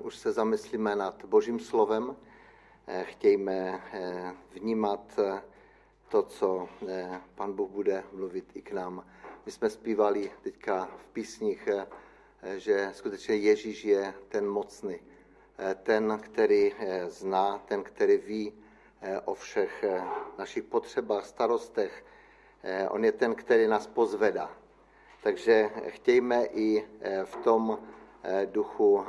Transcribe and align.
už 0.00 0.16
se 0.16 0.32
zamyslíme 0.32 0.96
nad 0.96 1.24
Božím 1.24 1.60
slovem. 1.60 2.16
Eh, 2.86 3.04
chtějme 3.04 3.82
eh, 3.92 4.34
vnímat 4.50 5.18
eh, 5.18 5.42
to, 6.08 6.22
co 6.22 6.68
Pan 7.34 7.52
Bůh 7.52 7.70
bude 7.70 8.04
mluvit 8.12 8.44
i 8.54 8.62
k 8.62 8.72
nám. 8.72 9.06
My 9.46 9.52
jsme 9.52 9.70
zpívali 9.70 10.32
teďka 10.42 10.88
v 10.96 11.06
písních, 11.06 11.68
že 12.56 12.90
skutečně 12.92 13.34
Ježíš 13.34 13.84
je 13.84 14.14
ten 14.28 14.48
mocný, 14.48 15.00
ten, 15.82 16.20
který 16.22 16.72
zná, 17.06 17.58
ten, 17.58 17.82
který 17.82 18.16
ví 18.16 18.52
o 19.24 19.34
všech 19.34 19.84
našich 20.38 20.64
potřebách, 20.64 21.26
starostech. 21.26 22.04
On 22.90 23.04
je 23.04 23.12
ten, 23.12 23.34
který 23.34 23.66
nás 23.66 23.86
pozvedá. 23.86 24.50
Takže 25.22 25.70
chtějme 25.88 26.44
i 26.44 26.88
v 27.24 27.36
tom 27.36 27.78
duchu 28.46 29.04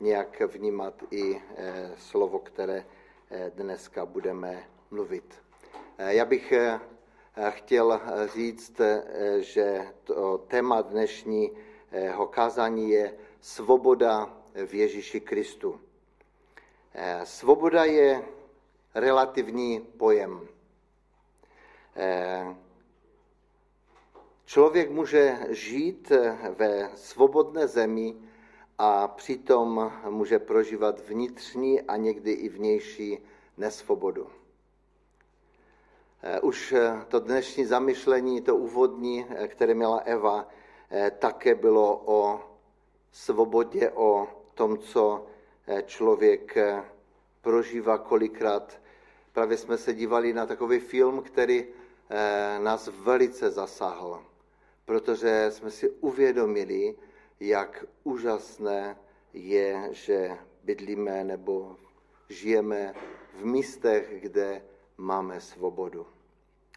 nějak 0.00 0.40
vnímat 0.40 0.94
i 1.10 1.42
eh, 1.56 1.90
slovo, 1.96 2.38
které 2.38 2.86
eh, 3.30 3.50
dneska 3.54 4.06
budeme 4.06 4.64
mluvit. 4.90 5.42
Eh, 5.98 6.14
já 6.14 6.24
bych 6.24 6.52
chtěl 7.50 8.00
říct, 8.34 8.80
že 9.38 9.86
to 10.04 10.38
téma 10.38 10.82
dnešního 10.82 12.26
kázání 12.26 12.90
je 12.90 13.14
svoboda 13.40 14.36
v 14.66 14.74
Ježíši 14.74 15.20
Kristu. 15.20 15.80
Svoboda 17.24 17.84
je 17.84 18.24
relativní 18.94 19.80
pojem. 19.80 20.48
Člověk 24.44 24.90
může 24.90 25.38
žít 25.48 26.12
ve 26.56 26.90
svobodné 26.96 27.68
zemi, 27.68 28.16
a 28.82 29.08
přitom 29.08 29.92
může 30.08 30.38
prožívat 30.38 31.00
vnitřní 31.08 31.82
a 31.82 31.96
někdy 31.96 32.32
i 32.32 32.48
vnější 32.48 33.18
nesvobodu. 33.56 34.26
Eh, 36.22 36.40
už 36.40 36.72
eh, 36.72 37.04
to 37.08 37.20
dnešní 37.20 37.64
zamyšlení, 37.64 38.40
to 38.40 38.56
úvodní, 38.56 39.26
eh, 39.30 39.48
které 39.48 39.74
měla 39.74 39.98
Eva, 39.98 40.48
také 41.18 41.54
bylo 41.54 42.02
o 42.04 42.40
svobodě, 43.12 43.90
o 43.90 44.28
tom, 44.54 44.78
co 44.78 45.26
člověk 45.84 46.54
prožívá 47.40 47.98
kolikrát. 47.98 48.80
Právě 49.32 49.56
jsme 49.56 49.78
se 49.78 49.94
dívali 49.94 50.32
na 50.32 50.46
takový 50.46 50.78
film, 50.78 51.22
který 51.22 51.64
nás 52.58 52.90
velice 52.98 53.50
zasáhl, 53.50 54.22
protože 54.84 55.46
jsme 55.50 55.70
si 55.70 55.90
uvědomili, 55.90 56.94
jak 57.40 57.84
úžasné 58.04 58.96
je, 59.32 59.88
že 59.90 60.38
bydlíme 60.64 61.24
nebo 61.24 61.76
žijeme 62.28 62.94
v 63.34 63.44
místech, 63.44 64.22
kde 64.22 64.62
máme 64.96 65.40
svobodu. 65.40 66.06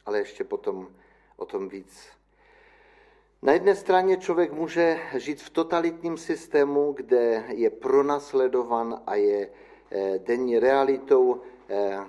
Ale 0.06 0.18
ještě 0.18 0.44
potom 0.44 0.88
o 1.38 1.46
tom 1.46 1.70
víc. 1.70 2.08
Na 3.42 3.54
jedné 3.54 3.76
straně 3.76 4.18
člověk 4.18 4.52
může 4.52 5.00
žít 5.14 5.42
v 5.42 5.50
totalitním 5.50 6.18
systému, 6.18 6.94
kde 6.94 7.44
je 7.48 7.70
pronasledovan 7.70 9.02
a 9.08 9.16
je 9.16 9.50
eh, 9.92 10.20
denní 10.20 10.60
realitou, 10.60 11.42
eh, 11.70 12.00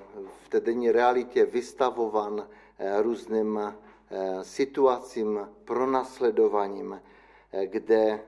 v 0.42 0.48
té 0.48 0.60
denní 0.60 0.91
realitě 0.91 1.44
vystavovan 1.44 2.48
eh, 2.78 3.02
různým 3.02 3.75
situacím, 4.42 5.48
pronasledováním, 5.64 7.02
kde 7.64 8.20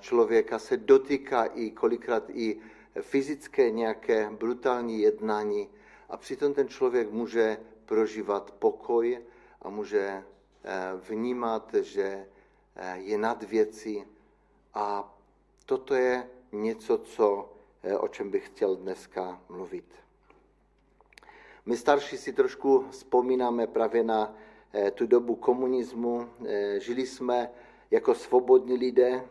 člověka 0.00 0.58
se 0.58 0.76
dotýká 0.76 1.44
i 1.44 1.70
kolikrát 1.70 2.30
i 2.30 2.60
fyzické 3.00 3.70
nějaké 3.70 4.30
brutální 4.30 5.00
jednání 5.00 5.68
a 6.08 6.16
přitom 6.16 6.54
ten 6.54 6.68
člověk 6.68 7.10
může 7.10 7.58
prožívat 7.86 8.50
pokoj 8.50 9.18
a 9.62 9.68
může 9.68 10.00
eh, 10.00 10.24
vnímat, 11.08 11.74
že 11.74 12.26
eh, 12.76 12.98
je 12.98 13.18
nad 13.18 13.42
věcí 13.42 14.04
a 14.74 15.14
toto 15.66 15.94
je 15.94 16.30
něco, 16.52 16.98
co, 16.98 17.52
o 17.98 18.08
čem 18.08 18.30
bych 18.30 18.46
chtěl 18.46 18.76
dneska 18.76 19.40
mluvit. 19.48 19.84
My 21.66 21.76
starší 21.76 22.16
si 22.16 22.32
trošku 22.32 22.86
vzpomínáme 22.90 23.66
právě 23.66 24.04
na 24.04 24.34
tu 24.94 25.06
dobu 25.06 25.34
komunismu. 25.34 26.28
Žili 26.78 27.06
jsme 27.06 27.50
jako 27.90 28.14
svobodní 28.14 28.76
lidé, 28.76 29.24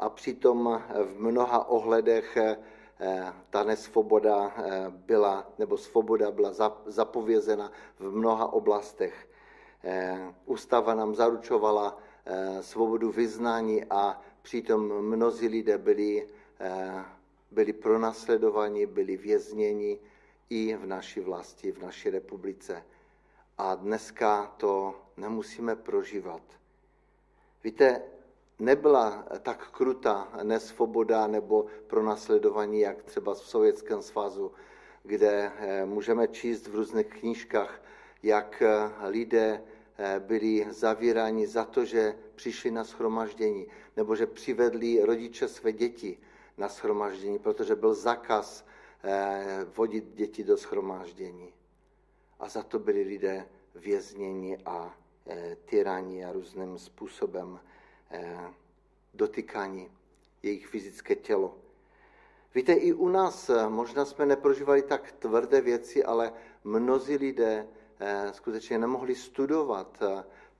a 0.00 0.10
přitom 0.10 0.82
v 1.04 1.20
mnoha 1.20 1.68
ohledech 1.68 2.36
eh, 2.36 2.56
ta 3.50 3.64
nesvoboda 3.64 4.54
eh, 4.56 4.84
byla, 4.90 5.52
nebo 5.58 5.76
svoboda 5.76 6.30
byla 6.30 6.52
zapovězena 6.86 7.72
v 7.98 8.16
mnoha 8.16 8.52
oblastech. 8.52 9.28
Eh, 9.84 10.34
ústava 10.46 10.94
nám 10.94 11.14
zaručovala 11.14 11.98
svobodu 12.60 13.10
vyznání 13.10 13.84
a 13.90 14.20
přitom 14.42 15.02
mnozí 15.02 15.48
lidé 15.48 15.78
byli, 15.78 16.28
byli 17.50 17.72
pronasledovaní, 17.72 18.86
byli 18.86 19.16
vězněni 19.16 19.98
i 20.50 20.76
v 20.76 20.86
naší 20.86 21.20
vlasti, 21.20 21.72
v 21.72 21.82
naší 21.82 22.10
republice. 22.10 22.84
A 23.58 23.74
dneska 23.74 24.54
to 24.56 24.94
nemusíme 25.16 25.76
prožívat. 25.76 26.42
Víte, 27.64 28.02
nebyla 28.60 29.26
tak 29.42 29.70
krutá 29.70 30.28
nesvoboda 30.42 31.26
nebo 31.26 31.66
pronásledování, 31.86 32.80
jak 32.80 33.02
třeba 33.02 33.34
v 33.34 33.38
Sovětském 33.38 34.02
svazu, 34.02 34.52
kde 35.02 35.52
eh, 35.56 35.86
můžeme 35.86 36.28
číst 36.28 36.68
v 36.68 36.74
různých 36.74 37.06
knížkách, 37.06 37.82
jak 38.22 38.62
eh, 38.62 39.08
lidé 39.08 39.62
eh, 39.98 40.20
byli 40.20 40.66
zavíráni 40.70 41.46
za 41.46 41.64
to, 41.64 41.84
že 41.84 42.14
přišli 42.34 42.70
na 42.70 42.84
schromaždění, 42.84 43.66
nebo 43.96 44.16
že 44.16 44.26
přivedli 44.26 45.04
rodiče 45.04 45.48
své 45.48 45.72
děti 45.72 46.18
na 46.58 46.68
schromaždění, 46.68 47.38
protože 47.38 47.74
byl 47.74 47.94
zakaz 47.94 48.64
vodit 49.76 50.04
děti 50.14 50.44
do 50.44 50.56
schromáždění. 50.56 51.52
A 52.40 52.48
za 52.48 52.62
to 52.62 52.78
byli 52.78 53.02
lidé 53.02 53.48
vězněni 53.74 54.58
a 54.66 54.94
tyrani 55.64 56.24
a 56.24 56.32
různým 56.32 56.78
způsobem 56.78 57.60
dotykání, 59.14 59.90
jejich 60.42 60.66
fyzické 60.66 61.14
tělo. 61.14 61.54
Víte, 62.54 62.72
i 62.72 62.92
u 62.92 63.08
nás 63.08 63.50
eh, 63.50 63.68
možná 63.68 64.04
jsme 64.04 64.26
neprožívali 64.26 64.82
tak 64.82 65.12
tvrdé 65.12 65.60
věci, 65.60 66.04
ale 66.04 66.32
mnozí 66.64 67.16
lidé 67.16 67.66
eh, 68.00 68.32
skutečně 68.32 68.78
nemohli 68.78 69.14
studovat, 69.14 70.02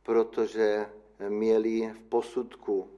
protože 0.02 0.90
měli 1.28 1.92
v 1.92 2.00
posudku, 2.00 2.90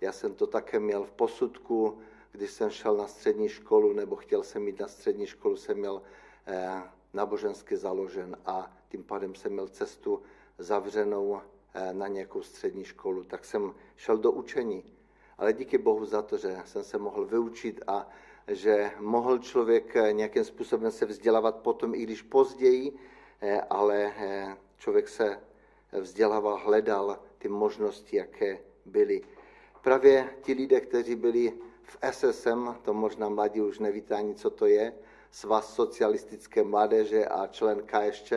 já 0.00 0.12
jsem 0.12 0.34
to 0.34 0.46
také 0.46 0.80
měl 0.80 1.04
v 1.04 1.12
posudku, 1.12 1.98
když 2.32 2.50
jsem 2.50 2.70
šel 2.70 2.96
na 2.96 3.06
střední 3.06 3.48
školu, 3.48 3.92
nebo 3.92 4.16
chtěl 4.16 4.42
jsem 4.42 4.66
jít 4.66 4.80
na 4.80 4.88
střední 4.88 5.26
školu, 5.26 5.56
jsem 5.56 5.78
měl 5.78 6.02
nábožensky 7.12 7.76
založen 7.76 8.36
a 8.46 8.76
tím 8.88 9.04
pádem 9.04 9.34
jsem 9.34 9.52
měl 9.52 9.68
cestu 9.68 10.22
zavřenou 10.58 11.40
Eh, 11.40 11.59
na 11.92 12.06
nějakou 12.06 12.42
střední 12.42 12.84
školu, 12.84 13.24
tak 13.24 13.44
jsem 13.44 13.74
šel 13.96 14.18
do 14.18 14.32
učení. 14.32 14.84
Ale 15.38 15.52
díky 15.52 15.78
Bohu 15.78 16.04
za 16.04 16.22
to, 16.22 16.36
že 16.36 16.58
jsem 16.64 16.84
se 16.84 16.98
mohl 16.98 17.24
vyučit 17.24 17.82
a 17.86 18.08
že 18.48 18.90
mohl 18.98 19.38
člověk 19.38 19.96
eh, 19.96 20.12
nějakým 20.12 20.44
způsobem 20.44 20.90
se 20.90 21.06
vzdělávat 21.06 21.56
potom, 21.56 21.94
i 21.94 22.02
když 22.02 22.22
později, 22.22 22.92
eh, 23.40 23.60
ale 23.60 24.12
člověk 24.78 25.08
se 25.08 25.40
vzdělával, 25.92 26.56
hledal 26.64 27.18
ty 27.38 27.48
možnosti, 27.48 28.16
jaké 28.16 28.58
byly. 28.86 29.22
Právě 29.82 30.30
ti 30.42 30.52
lidé, 30.52 30.80
kteří 30.80 31.14
byli 31.14 31.52
v 31.82 31.98
SSM, 32.10 32.74
to 32.82 32.94
možná 32.94 33.28
mladí 33.28 33.60
už 33.60 33.78
nevíte 33.78 34.14
ani, 34.14 34.34
co 34.34 34.50
to 34.50 34.66
je, 34.66 34.92
Svaz 35.30 35.74
socialistické 35.74 36.62
mládeže 36.62 37.26
a 37.26 37.46
člen 37.46 37.82
KSČ, 37.86 38.32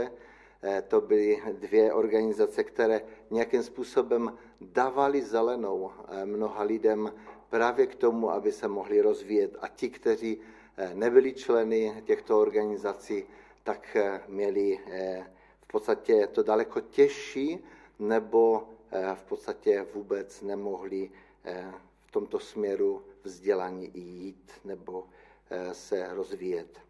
Eh, 0.66 0.82
to 0.82 1.02
byly 1.02 1.42
dvě 1.52 1.94
organizace, 1.94 2.64
které 2.64 3.02
nějakým 3.34 3.64
způsobem 3.64 4.38
dávali 4.62 5.22
zelenou 5.22 5.92
eh, 5.92 6.26
mnoha 6.26 6.64
lidem 6.64 7.14
právě 7.50 7.88
k 7.88 7.96
tomu, 7.96 8.30
aby 8.32 8.52
se 8.52 8.68
mohli 8.68 9.02
rozvíjet. 9.02 9.56
A 9.62 9.68
ti, 9.68 9.90
kteří 9.90 10.38
eh, 10.78 10.92
nebyli 10.94 11.34
členy 11.34 12.04
těchto 12.06 12.40
organizací, 12.42 13.24
tak 13.64 13.98
měli 14.28 14.80
v 15.62 15.68
podstatě 15.68 16.28
to 16.28 16.44
daleko 16.44 16.82
těžší, 16.82 17.64
nebo 18.00 18.68
v 19.16 19.24
podstatě 19.24 19.88
vůbec 19.94 20.42
nemohli 20.42 21.12
v 22.06 22.12
tomto 22.12 22.40
směru 22.40 23.02
vzdělání 23.24 23.92
jít 23.94 24.52
nebo 24.66 25.08
se 25.72 26.14
rozvíjet. 26.14 26.84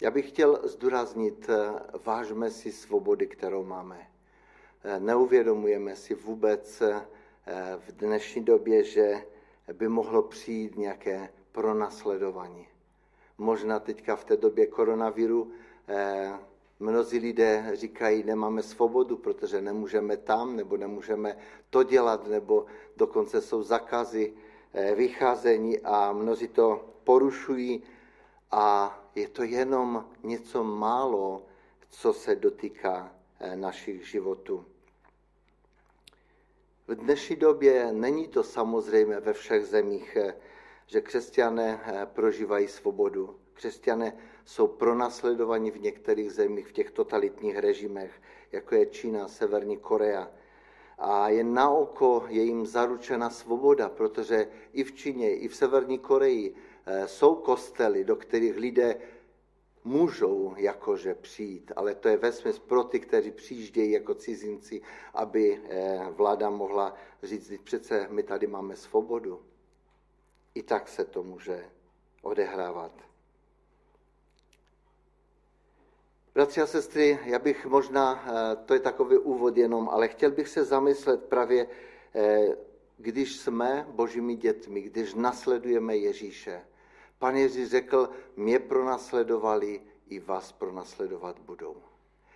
Já 0.00 0.10
bych 0.10 0.28
chtěl 0.28 0.60
zdůraznit, 0.68 1.46
eh, 1.48 1.80
vážme 2.04 2.50
si 2.50 2.72
svobody, 2.72 3.26
kterou 3.26 3.64
máme. 3.64 4.06
Eh, 4.84 5.00
neuvědomujeme 5.00 5.96
si 5.96 6.14
vůbec 6.14 6.82
eh, 6.82 7.06
v 7.78 7.92
dnešní 7.92 8.44
době, 8.44 8.84
že 8.84 9.26
by 9.72 9.88
mohlo 9.88 10.22
přijít 10.22 10.76
nějaké 10.76 11.28
pronásledovaní. 11.52 12.68
Možná 13.38 13.80
teďka 13.80 14.16
v 14.16 14.24
té 14.24 14.36
době 14.36 14.66
koronaviru 14.66 15.52
eh, 15.88 16.32
mnozí 16.80 17.18
lidé 17.18 17.70
říkají, 17.74 18.22
nemáme 18.24 18.62
svobodu, 18.62 19.16
protože 19.16 19.60
nemůžeme 19.60 20.16
tam, 20.16 20.56
nebo 20.56 20.76
nemůžeme 20.76 21.36
to 21.70 21.82
dělat, 21.82 22.26
nebo 22.26 22.66
dokonce 22.96 23.40
jsou 23.40 23.62
zakazy 23.62 24.32
vycházení 24.94 25.80
a 25.80 26.12
mnozí 26.12 26.48
to 26.48 26.84
porušují 27.04 27.82
a 28.50 28.98
je 29.14 29.28
to 29.28 29.42
jenom 29.42 30.04
něco 30.22 30.64
málo, 30.64 31.42
co 31.88 32.12
se 32.12 32.36
dotýká 32.36 33.12
našich 33.54 34.08
životů. 34.08 34.64
V 36.90 36.94
dnešní 36.94 37.36
době 37.36 37.92
není 37.92 38.28
to 38.28 38.42
samozřejmé 38.42 39.20
ve 39.20 39.32
všech 39.32 39.66
zemích, 39.66 40.16
eh, 40.16 40.34
že 40.86 41.00
křesťané 41.00 41.80
eh, 41.84 42.06
prožívají 42.06 42.68
svobodu. 42.68 43.36
Křesťané 43.54 44.16
jsou 44.44 44.66
pronásledovaní 44.66 45.70
v 45.70 45.80
některých 45.80 46.32
zemích, 46.32 46.66
v 46.66 46.72
těch 46.72 46.90
totalitních 46.90 47.58
režimech, 47.58 48.10
jako 48.52 48.74
je 48.74 48.86
Čína, 48.86 49.28
Severní 49.28 49.76
Korea. 49.76 50.30
A 50.98 51.28
jen 51.28 51.54
na 51.54 51.70
oko 51.70 52.24
je 52.28 52.42
jim 52.42 52.66
zaručena 52.66 53.30
svoboda, 53.30 53.88
protože 53.88 54.48
i 54.72 54.84
v 54.84 54.92
Číně, 54.92 55.36
i 55.36 55.48
v 55.48 55.56
Severní 55.56 55.98
Koreji 55.98 56.54
jsou 57.06 57.34
kostely, 57.34 58.04
do 58.04 58.16
kterých 58.16 58.56
lidé 58.56 58.96
můžou 59.84 60.54
jakože 60.56 61.14
přijít, 61.14 61.72
ale 61.76 61.94
to 61.94 62.08
je 62.08 62.16
vesměs 62.16 62.58
pro 62.58 62.84
ty, 62.84 63.00
kteří 63.00 63.30
přijíždějí 63.30 63.92
jako 63.92 64.14
cizinci, 64.14 64.82
aby 65.14 65.60
eh, 65.64 66.06
vláda 66.10 66.50
mohla 66.50 66.94
říct, 67.22 67.52
přece 67.64 68.06
my 68.10 68.22
tady 68.22 68.46
máme 68.46 68.76
svobodu. 68.76 69.42
I 70.54 70.62
tak 70.62 70.88
se 70.88 71.04
to 71.04 71.22
může 71.22 71.64
odehrávat. 72.22 72.92
Bratři 76.34 76.60
a 76.60 76.66
sestry, 76.66 77.18
já 77.24 77.38
bych 77.38 77.66
možná, 77.66 78.24
eh, 78.26 78.56
to 78.56 78.74
je 78.74 78.80
takový 78.80 79.18
úvod 79.18 79.56
jenom, 79.56 79.88
ale 79.88 80.08
chtěl 80.08 80.30
bych 80.30 80.48
se 80.48 80.64
zamyslet 80.64 81.24
právě, 81.24 81.66
eh, 82.14 82.56
když 82.96 83.36
jsme 83.36 83.86
božími 83.88 84.36
dětmi, 84.36 84.80
když 84.80 85.14
nasledujeme 85.14 85.96
Ježíše, 85.96 86.62
Pan 87.20 87.36
Ježíš 87.36 87.68
řekl, 87.68 88.10
mě 88.36 88.58
pronasledovali, 88.58 89.80
i 90.08 90.18
vás 90.20 90.52
pronasledovat 90.52 91.38
budou. 91.38 91.76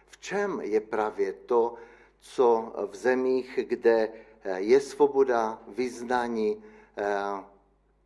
V 0.06 0.18
čem 0.18 0.60
je 0.60 0.80
právě 0.80 1.32
to, 1.32 1.74
co 2.20 2.72
v 2.90 2.96
zemích, 2.96 3.58
kde 3.62 4.08
eh, 4.08 4.60
je 4.60 4.80
svoboda 4.80 5.62
vyznání, 5.68 6.64
eh, 6.96 7.04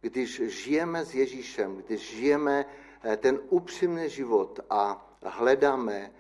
když 0.01 0.43
žijeme 0.47 1.05
s 1.05 1.15
Ježíšem, 1.15 1.77
když 1.77 2.17
žijeme 2.17 2.67
eh, 3.03 3.17
ten 3.17 3.41
upřímný 3.49 4.09
život 4.09 4.61
a 4.71 5.15
hledáme 5.23 6.13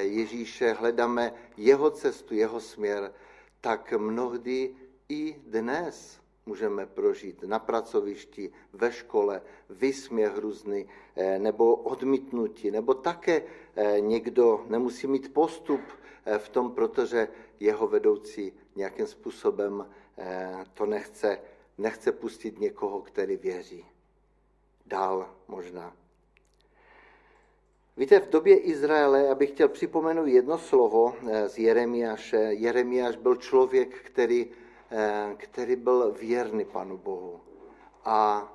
Ježíše, 0.00 0.72
hledáme 0.72 1.34
jeho 1.56 1.90
cestu, 1.90 2.34
jeho 2.34 2.60
směr, 2.60 3.12
tak 3.60 3.92
mnohdy 3.92 4.76
i 5.08 5.36
dnes 5.46 6.23
můžeme 6.46 6.86
prožít 6.86 7.42
na 7.42 7.58
pracovišti, 7.58 8.52
ve 8.72 8.92
škole, 8.92 9.42
vysměch 9.70 10.36
různý, 10.36 10.88
eh, 11.16 11.38
nebo 11.38 11.76
odmítnutí, 11.76 12.70
nebo 12.70 12.94
také 12.94 13.42
eh, 13.76 14.00
někdo 14.00 14.64
nemusí 14.68 15.06
mít 15.06 15.34
postup 15.34 15.80
eh, 16.24 16.38
v 16.38 16.48
tom, 16.48 16.70
protože 16.70 17.28
jeho 17.60 17.86
vedoucí 17.86 18.52
nějakým 18.76 19.06
způsobem 19.06 19.86
to 20.74 20.86
nechce, 20.86 21.38
nechce 21.78 22.12
pustit 22.12 22.60
někoho, 22.60 23.00
který 23.00 23.36
věří. 23.36 23.84
Dál 24.86 25.34
možná. 25.48 25.96
Víte, 27.96 28.20
v 28.20 28.28
době 28.28 28.56
Izraele, 28.56 29.34
bych 29.34 29.50
chtěl 29.50 29.68
připomenout 29.68 30.26
jedno 30.26 30.58
slovo 30.58 31.14
z 31.46 31.58
Jeremiáše. 31.58 32.36
Jeremiáš 32.36 33.16
byl 33.16 33.36
člověk, 33.36 34.00
který 34.00 34.50
který 35.36 35.76
byl 35.76 36.12
věrný 36.12 36.64
Panu 36.64 36.98
Bohu. 36.98 37.40
A 38.04 38.48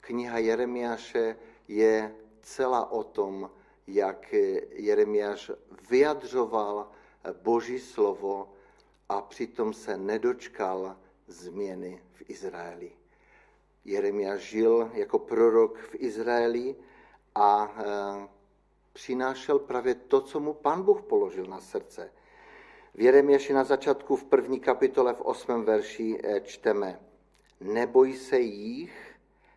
kniha 0.00 0.38
Jeremiáše 0.38 1.36
je 1.68 2.14
celá 2.42 2.90
o 2.90 3.04
tom, 3.04 3.50
jak 3.86 4.32
Jeremiáš 4.70 5.50
vyjadřoval 5.90 6.90
Boží 7.42 7.78
slovo 7.78 8.52
a 9.08 9.20
přitom 9.20 9.72
se 9.72 9.96
nedočkal 9.96 10.96
změny 11.26 12.02
v 12.12 12.30
Izraeli. 12.30 12.92
Jeremiáš 13.84 14.40
žil 14.40 14.90
jako 14.94 15.18
prorok 15.18 15.78
v 15.78 15.94
Izraeli 15.94 16.76
a 17.34 17.74
eh, 17.78 18.28
přinášel 18.92 19.58
právě 19.58 19.94
to, 19.94 20.20
co 20.20 20.40
mu 20.40 20.54
pan 20.54 20.82
Bůh 20.82 21.02
položil 21.02 21.46
na 21.46 21.60
srdce. 21.60 22.12
V 22.96 23.00
Jeremiaši 23.00 23.52
na 23.52 23.64
začátku 23.64 24.16
v 24.16 24.24
první 24.24 24.60
kapitole 24.60 25.14
v 25.14 25.20
osmém 25.20 25.64
verši 25.64 26.18
eh, 26.24 26.40
čteme 26.40 27.00
Neboj 27.60 28.12
se 28.16 28.38
jich, 28.38 29.16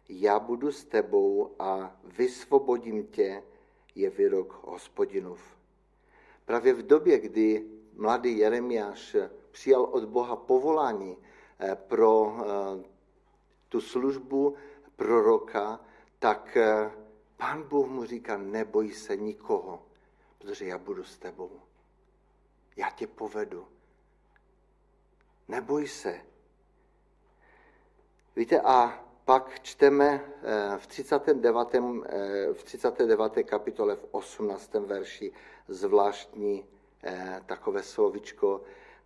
já 0.10 0.40
budu 0.40 0.72
s 0.72 0.86
tebou 0.86 1.56
a 1.60 1.96
vysvobodím 2.18 3.08
tě, 3.08 3.44
je 3.96 4.10
výrok 4.10 4.60
hospodinův. 4.64 5.40
Právě 6.46 6.74
v 6.74 6.88
době, 6.88 7.20
kdy 7.20 7.66
mladý 7.94 8.38
Jeremiáš 8.38 9.16
přijal 9.52 9.84
od 9.84 10.06
Boha 10.06 10.36
povolání 10.36 11.18
eh, 11.60 11.76
pro 11.76 12.36
eh, 12.40 12.84
tu 13.70 13.82
službu 13.82 14.56
proroka, 14.96 15.80
tak 16.20 16.58
pán 17.38 17.64
Bůh 17.64 17.88
mu 17.88 18.06
říká, 18.06 18.38
neboj 18.38 18.92
se 18.92 19.18
nikoho, 19.18 19.84
protože 20.38 20.66
já 20.66 20.78
budu 20.78 21.04
s 21.04 21.18
tebou 21.18 21.52
já 22.80 22.90
tě 22.90 23.08
povedu. 23.08 23.68
Neboj 25.48 25.88
se. 25.88 26.20
Víte, 28.36 28.62
a 28.62 29.06
pak 29.26 29.60
čteme 29.62 30.22
eh, 30.44 30.78
v 30.78 30.88
39. 30.88 31.76
Eh, 31.76 32.54
v 32.54 32.64
39. 32.64 33.44
kapitole 33.44 33.96
v 33.96 34.06
18. 34.12 34.74
verši 34.74 35.32
zvláštní 35.68 36.66
eh, 37.04 37.42
takové 37.46 37.84
slovičko, 37.84 38.62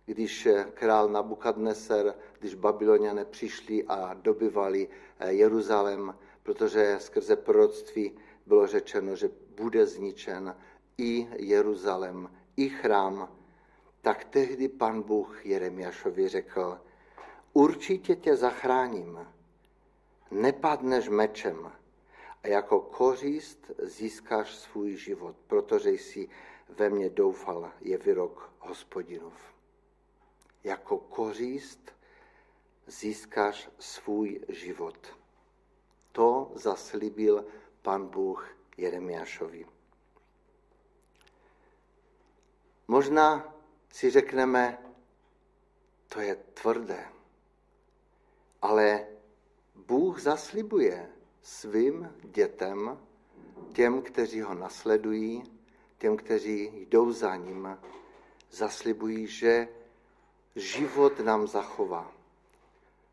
když 0.06 0.48
král 0.74 1.08
Nabukadneser, 1.08 2.14
když 2.38 2.54
babyloniané 2.54 3.24
přišli 3.24 3.84
a 3.84 4.14
dobyvali 4.14 4.88
Jeruzalém, 5.26 6.18
protože 6.42 6.96
skrze 6.98 7.36
proroctví 7.36 8.18
bylo 8.46 8.66
řečeno, 8.66 9.16
že 9.16 9.30
bude 9.56 9.86
zničen 9.86 10.56
i 10.98 11.28
Jeruzalém, 11.36 12.30
i 12.56 12.68
chrám 12.68 13.43
tak 14.04 14.24
tehdy 14.24 14.68
pan 14.68 15.02
Bůh 15.02 15.46
Jeremiašovi 15.46 16.28
řekl, 16.28 16.80
určitě 17.52 18.16
tě 18.16 18.36
zachráním, 18.36 19.28
nepadneš 20.30 21.08
mečem 21.08 21.72
a 22.42 22.48
jako 22.48 22.80
kořist 22.80 23.70
získáš 23.78 24.54
svůj 24.54 24.96
život, 24.96 25.36
protože 25.46 25.90
jsi 25.90 26.28
ve 26.68 26.90
mně 26.90 27.10
doufal, 27.10 27.72
je 27.80 27.98
výrok 27.98 28.52
hospodinův. 28.58 29.54
Jako 30.64 30.98
kořist 30.98 31.92
získáš 32.86 33.70
svůj 33.78 34.40
život. 34.48 35.18
To 36.12 36.52
zaslíbil 36.54 37.44
pan 37.82 38.06
Bůh 38.06 38.56
Jeremiášovi. 38.76 39.66
Možná 42.88 43.53
si 43.94 44.10
řekneme, 44.10 44.78
to 46.08 46.20
je 46.20 46.34
tvrdé. 46.34 47.08
Ale 48.62 49.06
Bůh 49.74 50.20
zaslibuje 50.20 51.10
svým 51.42 52.12
dětem, 52.22 52.98
těm, 53.72 54.02
kteří 54.02 54.40
ho 54.40 54.54
nasledují, 54.54 55.42
těm, 55.98 56.16
kteří 56.16 56.86
jdou 56.88 57.12
za 57.12 57.36
ním, 57.36 57.78
zaslibují, 58.50 59.26
že 59.26 59.68
život 60.56 61.20
nám 61.20 61.46
zachová. 61.46 62.12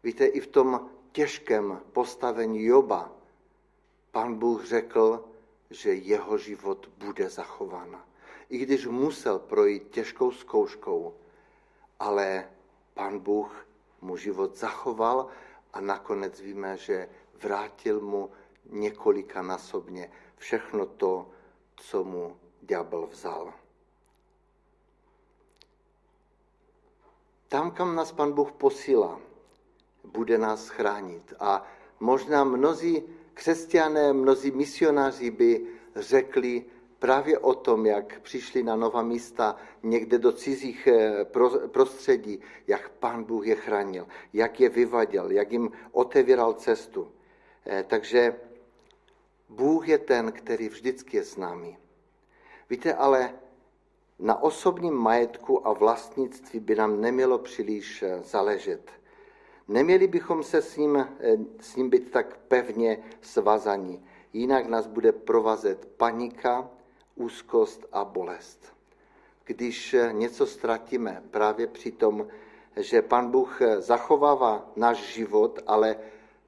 Víte, 0.04 0.26
i 0.26 0.40
v 0.40 0.48
tom 0.48 0.90
těžkém 1.12 1.82
postavení 1.94 2.66
Joba 2.66 3.12
pan 4.12 4.36
Bůh 4.36 4.66
řekl, 4.66 5.30
že 5.70 5.94
jeho 5.94 6.38
život 6.38 6.90
bude 6.98 7.30
zachován 7.30 8.11
i 8.52 8.58
když 8.58 8.88
musel 8.88 9.40
projít 9.40 9.90
těžkou 9.90 10.32
zkouškou, 10.32 11.16
ale 12.00 12.50
pan 12.94 13.20
Bůh 13.20 13.68
mu 14.02 14.18
život 14.18 14.58
zachoval 14.58 15.28
a 15.74 15.82
nakonec 15.82 16.42
víme, 16.42 16.78
že 16.78 17.10
vrátil 17.42 18.02
mu 18.02 18.32
několika 18.66 19.42
násobně 19.42 20.12
všechno 20.38 20.86
to, 20.86 21.30
co 21.76 22.04
mu 22.04 22.38
ďábel 22.62 23.08
vzal. 23.08 23.54
Tam, 27.48 27.72
kam 27.72 27.96
nás 27.96 28.12
pan 28.12 28.32
Bůh 28.32 28.52
posílá, 28.52 29.20
bude 30.04 30.38
nás 30.38 30.70
chránit. 30.70 31.34
A 31.40 31.64
možná 32.00 32.44
mnozí 32.44 33.04
křesťané, 33.34 34.14
mnozí 34.14 34.52
misionáři 34.52 35.32
by 35.32 35.68
řekli 35.96 36.66
právě 37.02 37.40
o 37.40 37.54
tom, 37.54 37.86
jak 37.86 38.20
přišli 38.20 38.64
na 38.64 38.76
nová 38.76 39.02
místa 39.02 39.56
někde 39.84 40.18
do 40.18 40.32
cizích 40.32 40.88
eh, 40.88 41.26
prostředí, 41.68 42.40
jak 42.68 42.90
pán 42.90 43.24
Bůh 43.24 43.48
je 43.48 43.56
chránil, 43.56 44.08
jak 44.34 44.60
je 44.60 44.70
vyvadil, 44.70 45.32
jak 45.32 45.52
jim 45.52 45.72
otevíral 45.92 46.54
cestu. 46.54 47.12
Eh, 47.66 47.86
takže 47.88 48.36
Bůh 49.50 49.88
je 49.88 49.98
ten, 49.98 50.32
který 50.32 50.70
vždycky 50.70 51.18
je 51.18 51.24
s 51.24 51.38
námi. 51.38 51.78
Víte, 52.70 52.94
ale 52.94 53.34
na 54.20 54.44
osobním 54.44 54.94
majetku 54.94 55.68
a 55.68 55.74
vlastnictví 55.74 56.60
by 56.60 56.76
nám 56.76 57.02
nemělo 57.02 57.38
příliš 57.38 58.04
eh, 58.04 58.22
záležet. 58.24 58.92
Neměli 59.68 60.08
bychom 60.08 60.44
se 60.44 60.62
s 60.62 60.78
ním, 60.78 61.08
s 61.60 61.76
ním 61.76 61.90
být 61.90 62.12
tak 62.12 62.38
pevně 62.48 63.04
svazaní, 63.22 64.06
jinak 64.34 64.68
nás 64.68 64.88
bude 64.88 65.12
provazet 65.12 65.86
panika, 65.98 66.70
úzkost 67.22 67.86
a 67.92 68.06
bolest. 68.06 68.74
Když 69.46 69.96
něco 70.12 70.48
ztratíme 70.48 71.24
právě 71.32 71.68
při 71.68 71.92
tom, 71.92 72.28
že 72.76 73.02
Pan 73.02 73.32
Bůh 73.32 73.62
zachovává 73.80 74.72
náš 74.76 74.98
život, 74.98 75.60
ale 75.68 75.96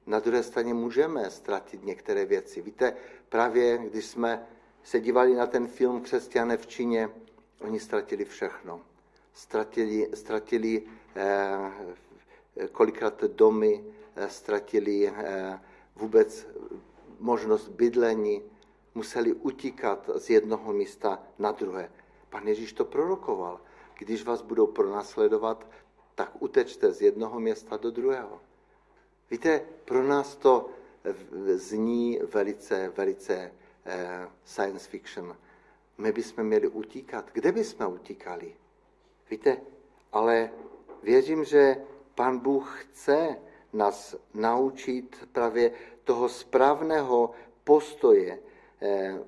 na 0.06 0.20
druhé 0.20 0.42
straně 0.42 0.74
můžeme 0.74 1.30
ztratit 1.30 1.84
některé 1.84 2.24
věci. 2.24 2.62
Víte, 2.62 2.96
právě 3.28 3.78
když 3.78 4.04
jsme 4.04 4.46
se 4.82 5.00
dívali 5.00 5.34
na 5.34 5.46
ten 5.46 5.66
film 5.66 6.00
Křesťané 6.00 6.56
v 6.56 6.66
Číně, 6.66 7.10
oni 7.60 7.80
ztratili 7.80 8.24
všechno. 8.24 8.80
Ztratili, 9.34 10.08
ztratili 10.14 10.82
eh, 11.16 11.70
kolikrát 12.72 13.24
domy, 13.24 13.84
eh, 14.16 14.28
ztratili 14.28 15.08
eh, 15.08 15.60
vůbec 15.96 16.46
možnost 17.20 17.68
bydlení, 17.68 18.42
museli 18.94 19.32
utíkat 19.32 20.10
z 20.14 20.30
jednoho 20.30 20.72
místa 20.72 21.22
na 21.38 21.52
druhé. 21.52 21.90
Pan 22.30 22.48
Ježíš 22.48 22.72
to 22.72 22.84
prorokoval. 22.84 23.60
Když 23.98 24.24
vás 24.24 24.42
budou 24.42 24.66
pronásledovat, 24.66 25.66
tak 26.14 26.42
utečte 26.42 26.92
z 26.92 27.02
jednoho 27.02 27.40
města 27.40 27.76
do 27.76 27.90
druhého. 27.90 28.40
Víte, 29.30 29.62
pro 29.84 30.02
nás 30.02 30.36
to 30.36 30.70
zní 31.54 32.20
velice, 32.32 32.92
velice 32.96 33.52
eh, 33.86 34.28
science 34.44 34.88
fiction. 34.88 35.36
My 35.98 36.12
bychom 36.12 36.44
měli 36.44 36.68
utíkat. 36.68 37.30
Kde 37.32 37.52
bychom 37.52 37.94
utíkali? 37.94 38.54
Víte, 39.30 39.56
ale 40.12 40.50
věřím, 41.02 41.44
že 41.44 41.76
Pan 42.14 42.38
Bůh 42.38 42.84
chce 42.84 43.36
nás 43.72 44.16
naučit 44.34 45.28
právě 45.32 45.72
toho 46.04 46.28
správného 46.28 47.30
postoje, 47.64 48.38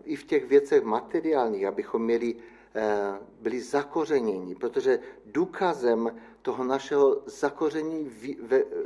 i 0.04 0.16
v 0.16 0.24
těch 0.24 0.44
věcech 0.44 0.82
materiálních, 0.82 1.64
abychom 1.64 2.02
měli, 2.02 2.34
eh, 2.74 3.18
byli 3.40 3.60
zakořeněni, 3.60 4.54
protože 4.54 4.98
důkazem 5.26 6.16
toho 6.42 6.64
našeho 6.64 7.22
zakoření 7.26 8.10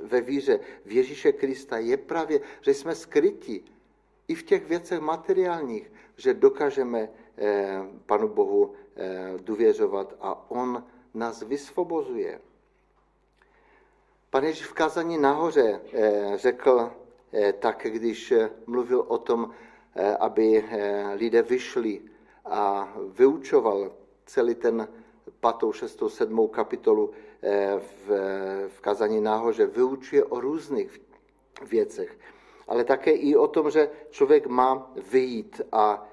ve 0.02 0.20
víře 0.20 0.60
v 0.84 0.92
Ježíše 0.92 1.32
Krista 1.32 1.78
je 1.78 1.96
právě, 1.96 2.40
že 2.60 2.74
jsme 2.74 2.94
skryti 2.94 3.62
i 4.28 4.34
v 4.34 4.42
těch 4.42 4.66
věcech 4.68 5.00
materiálních, 5.00 5.92
že 6.16 6.34
dokážeme 6.34 7.08
eh, 7.38 7.82
Panu 8.06 8.28
Bohu 8.28 8.74
důvěřovat 9.36 10.14
a 10.20 10.50
On 10.50 10.84
nás 11.14 11.42
vysvobozuje. 11.42 12.40
Pane 14.30 14.46
Ježíš 14.46 14.66
v 14.66 14.72
kázání 14.72 15.18
nahoře 15.18 15.80
řekl 16.34 16.92
tak, 17.58 17.86
když 17.90 18.32
mluvil 18.66 19.04
o 19.08 19.18
tom, 19.18 19.50
Eh, 19.50 19.69
aby 20.18 20.58
eh, 20.58 21.14
lidé 21.14 21.42
vyšli 21.42 22.00
a 22.44 22.92
vyučoval 23.18 23.92
celý 24.26 24.54
ten 24.54 24.88
patou, 25.40 25.72
šestou, 25.72 26.08
sedmou 26.08 26.48
kapitolu 26.48 27.10
eh, 27.42 27.80
v, 28.06 28.08
v 28.68 28.80
kazaní 28.80 29.20
náhoře, 29.20 29.66
vyučuje 29.66 30.24
o 30.24 30.40
různých 30.40 31.00
věcech, 31.70 32.18
ale 32.68 32.84
také 32.84 33.10
i 33.10 33.36
o 33.36 33.48
tom, 33.48 33.70
že 33.70 33.90
člověk 34.10 34.46
má 34.46 34.92
vyjít 35.10 35.60
a 35.72 36.06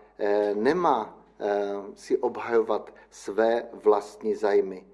nemá 0.53 1.17
si 1.95 2.17
obhajovat 2.17 2.93
své 3.09 3.69
vlastní 3.73 4.35
zájmy. 4.35 4.85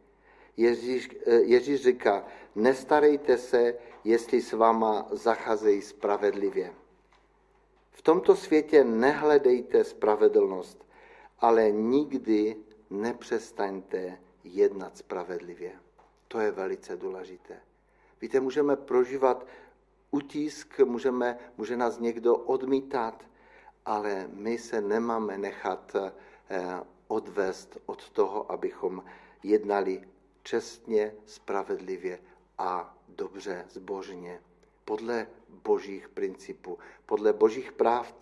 Ježíš, 0.57 1.09
Ježíš 1.25 1.81
říká, 1.81 2.25
nestarejte 2.55 3.37
se, 3.37 3.75
jestli 4.03 4.41
s 4.41 4.53
váma 4.53 5.07
zacházejí 5.11 5.81
spravedlivě. 5.81 6.73
V 8.03 8.11
tomto 8.11 8.35
světě 8.35 8.83
nehledejte 8.83 9.83
spravedlnost, 9.83 10.85
ale 11.39 11.71
nikdy 11.71 12.55
nepřestaňte 12.89 14.19
jednat 14.43 14.97
spravedlivě. 14.97 15.71
To 16.27 16.39
je 16.39 16.51
velice 16.51 16.97
důležité. 16.97 17.59
Víte, 18.21 18.39
můžeme 18.39 18.75
prožívat 18.75 19.47
utisk, 20.11 20.79
můžeme, 20.79 21.37
může 21.57 21.77
nás 21.77 21.99
někdo 21.99 22.35
odmítat, 22.35 23.23
ale 23.85 24.27
my 24.33 24.57
se 24.57 24.81
nemáme 24.81 25.37
nechat 25.37 25.95
eh, 25.95 26.79
odvést 27.07 27.77
od 27.85 28.09
toho, 28.09 28.51
abychom 28.51 29.03
jednali 29.43 30.01
čestně, 30.41 31.15
spravedlivě 31.25 32.19
a 32.57 32.97
dobře, 33.07 33.65
zbožně 33.69 34.41
podle 34.85 35.27
božích 35.63 36.09
principů, 36.09 36.77
podle 37.05 37.33
božích 37.33 37.71
pravd. 37.71 38.15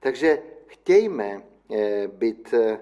Takže 0.00 0.42
chtějme 0.66 1.42
eh, 1.70 2.08
být 2.08 2.54
eh, 2.54 2.80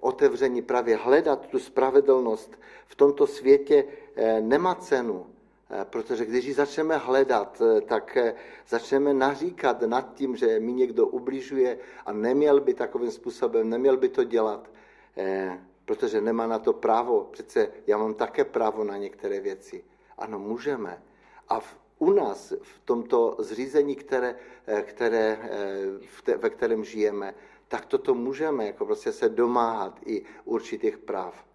otevření, 0.00 0.62
právě 0.62 0.96
hledat 0.96 1.46
tu 1.46 1.58
spravedlnost 1.58 2.58
v 2.86 2.94
tomto 2.94 3.26
světě 3.26 3.84
eh, 4.16 4.40
nemá 4.40 4.74
cenu, 4.74 5.26
protože 5.84 6.24
když 6.24 6.44
ji 6.44 6.54
začneme 6.54 6.96
hledat, 6.96 7.62
tak 7.86 8.18
začneme 8.68 9.14
naříkat 9.14 9.82
nad 9.82 10.14
tím, 10.14 10.36
že 10.36 10.60
mi 10.60 10.72
někdo 10.72 11.06
ubližuje 11.06 11.78
a 12.06 12.12
neměl 12.12 12.60
by 12.60 12.74
takovým 12.74 13.10
způsobem, 13.10 13.70
neměl 13.70 13.96
by 13.96 14.08
to 14.08 14.24
dělat, 14.24 14.70
protože 15.84 16.20
nemá 16.20 16.46
na 16.46 16.58
to 16.58 16.72
právo. 16.72 17.28
Přece 17.30 17.68
já 17.86 17.98
mám 17.98 18.14
také 18.14 18.44
právo 18.44 18.84
na 18.84 18.96
některé 18.96 19.40
věci. 19.40 19.84
Ano, 20.18 20.38
můžeme. 20.38 21.02
A 21.48 21.60
u 21.98 22.12
nás, 22.12 22.52
v 22.62 22.80
tomto 22.84 23.36
zřízení, 23.38 23.96
které, 23.96 24.36
eh, 24.66 24.82
které, 24.82 25.38
eh, 26.26 26.36
ve 26.36 26.50
kterém 26.50 26.84
žijeme, 26.84 27.34
tak 27.68 27.86
toto 27.86 28.14
můžeme 28.14 28.66
jako 28.66 28.86
prostě 28.86 29.12
se 29.12 29.28
domáhat 29.28 30.00
i 30.06 30.24
určitých 30.44 30.98
práv. 30.98 31.46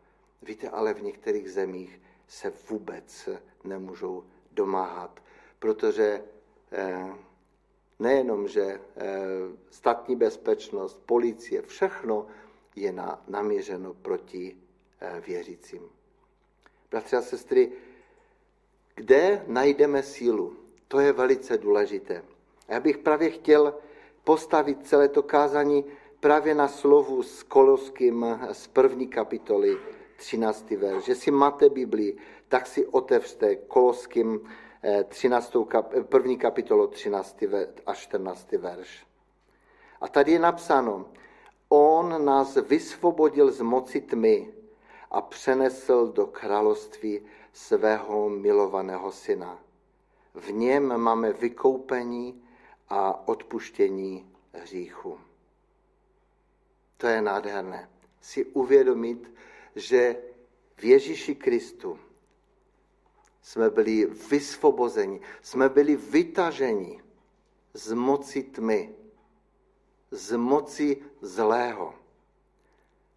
Víte, 0.42 0.70
ale 0.70 0.94
v 0.94 1.04
některých 1.04 1.52
zemích 1.52 2.02
se 2.28 2.54
vůbec 2.70 3.30
nemůžou 3.64 4.24
domáhat, 4.52 5.24
protože 5.60 6.24
eh, 6.72 7.16
nejenom, 8.00 8.48
že 8.48 8.82
statní 9.70 10.16
bezpečnost, 10.16 11.02
policie, 11.06 11.62
všechno 11.62 12.28
je 12.76 12.96
naměřeno 13.28 13.94
proti 13.94 14.58
věřícím. 15.26 15.90
Bratři 16.92 17.16
a 17.16 17.22
sestry, 17.22 17.72
kde 19.02 19.44
najdeme 19.48 20.04
sílu? 20.04 20.54
To 20.88 21.00
je 21.00 21.14
velice 21.14 21.58
důležité. 21.58 22.24
Já 22.68 22.80
bych 22.80 22.98
právě 22.98 23.30
chtěl 23.30 23.74
postavit 24.24 24.88
celé 24.88 25.08
to 25.10 25.24
kázání 25.24 25.86
právě 26.20 26.56
na 26.56 26.68
slovu 26.68 27.24
s 27.24 27.44
Koloským 27.44 28.26
z 28.52 28.68
první 28.68 29.08
kapitoly 29.08 29.78
13. 30.16 30.72
verš. 30.72 31.04
Že 31.04 31.16
si 31.16 31.32
máte 31.32 31.70
Biblii, 31.70 32.18
tak 32.48 32.68
si 32.68 32.86
otevřte 32.86 33.56
Koloským 33.56 34.40
13. 35.08 35.56
Kap, 35.68 35.94
první 36.04 36.38
kapitolu 36.38 36.88
13. 36.88 37.44
a 37.86 37.94
14. 37.94 38.52
verš. 38.52 39.06
A 40.02 40.08
tady 40.08 40.32
je 40.32 40.40
napsáno, 40.40 41.06
on 41.70 42.26
nás 42.26 42.56
vysvobodil 42.56 43.52
z 43.52 43.62
moci 43.62 44.02
tmy 44.02 44.54
a 45.12 45.22
přenesl 45.22 46.08
do 46.08 46.26
království 46.28 47.22
svého 47.54 48.30
milovaného 48.30 49.12
syna. 49.12 49.60
V 50.34 50.52
něm 50.52 50.98
máme 50.98 51.34
vykoupení 51.34 52.44
a 52.90 53.28
odpuštění 53.28 54.32
hříchu. 54.54 55.20
To 56.98 57.08
je 57.08 57.22
nádherné. 57.22 57.90
Si 58.22 58.46
uvědomit, 58.46 59.34
že 59.76 60.16
v 60.76 60.84
Ježíši 60.84 61.36
Kristu 61.36 62.00
jsme 63.42 63.70
byli 63.70 64.06
vysvobozeni, 64.06 65.22
jsme 65.42 65.70
byli 65.70 65.96
vytaženi 65.96 67.04
z 67.74 67.94
moci 67.94 68.44
tmy, 68.44 68.96
z 70.12 70.38
moci 70.38 71.04
zlého. 71.22 71.96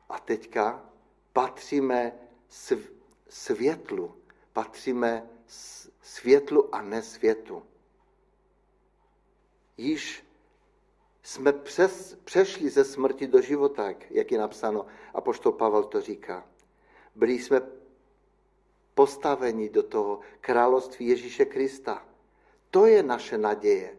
A 0.09 0.19
teďka 0.19 0.91
patříme 1.33 2.13
světlu, 3.29 4.15
patříme 4.55 5.29
světlu 6.01 6.75
a 6.75 6.83
nesvětu. 6.83 7.63
již 9.77 10.27
jsme 11.23 11.53
přes, 11.53 12.17
přešli 12.25 12.71
ze 12.71 12.85
smrti 12.85 13.27
do 13.27 13.41
života, 13.41 13.95
jak 14.11 14.33
je 14.33 14.39
napsáno, 14.39 14.87
a 15.15 15.21
poštol 15.21 15.53
Pavel 15.53 15.85
to 15.85 16.01
říká. 16.01 16.47
Byli 17.15 17.33
jsme 17.39 17.61
postaveni 18.95 19.69
do 19.69 19.83
toho 19.83 20.21
království 20.41 21.07
Ježíše 21.07 21.45
Krista. 21.45 22.05
To 22.71 22.87
je 22.87 23.03
naše 23.03 23.39
naděje. 23.39 23.99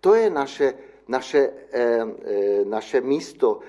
To 0.00 0.14
je 0.14 0.30
naše, 0.30 0.78
naše, 1.08 1.50
eh, 1.72 2.06
eh, 2.24 2.64
naše 2.64 3.00
místo, 3.00 3.60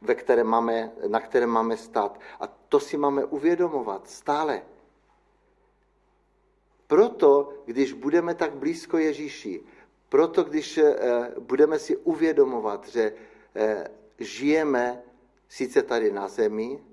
ve 0.00 0.14
které 0.14 0.44
máme, 0.44 0.92
na 1.08 1.20
kterém 1.20 1.50
máme 1.50 1.76
stát. 1.76 2.20
A 2.40 2.46
to 2.46 2.80
si 2.80 2.96
máme 2.96 3.24
uvědomovat 3.24 4.08
stále. 4.10 4.62
Proto, 6.92 7.52
když 7.64 7.92
budeme 7.92 8.34
tak 8.34 8.54
blízko 8.54 8.98
Ježíši, 8.98 9.60
proto, 10.08 10.44
když 10.44 10.78
eh, 10.78 10.94
budeme 11.38 11.78
si 11.78 11.96
uvědomovat, 11.96 12.88
že 12.88 13.12
eh, 13.56 13.88
žijeme 14.18 15.02
sice 15.48 15.82
tady 15.82 16.12
na 16.12 16.28
zemi, 16.28 16.84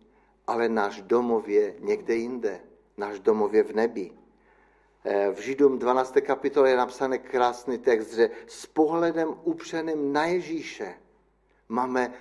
ale 0.48 0.70
náš 0.70 1.02
domov 1.02 1.48
je 1.48 1.76
někde 1.80 2.16
jinde. 2.16 2.60
Náš 2.98 3.20
domov 3.20 3.54
je 3.54 3.64
v 3.64 3.76
nebi. 3.76 4.12
Eh, 5.06 5.32
v 5.32 5.40
Židům 5.40 5.80
12. 5.80 6.16
kapitole 6.22 6.70
je 6.70 6.78
napsaný 6.78 7.20
krásný 7.20 7.78
text, 7.78 8.14
že 8.14 8.30
s 8.48 8.66
pohledem 8.66 9.36
upřeným 9.44 10.14
na 10.14 10.26
Ježíše 10.26 10.96
máme 11.70 12.14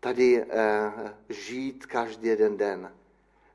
tady 0.00 0.44
žít 1.28 1.86
každý 1.86 2.28
jeden 2.28 2.56
den. 2.56 2.99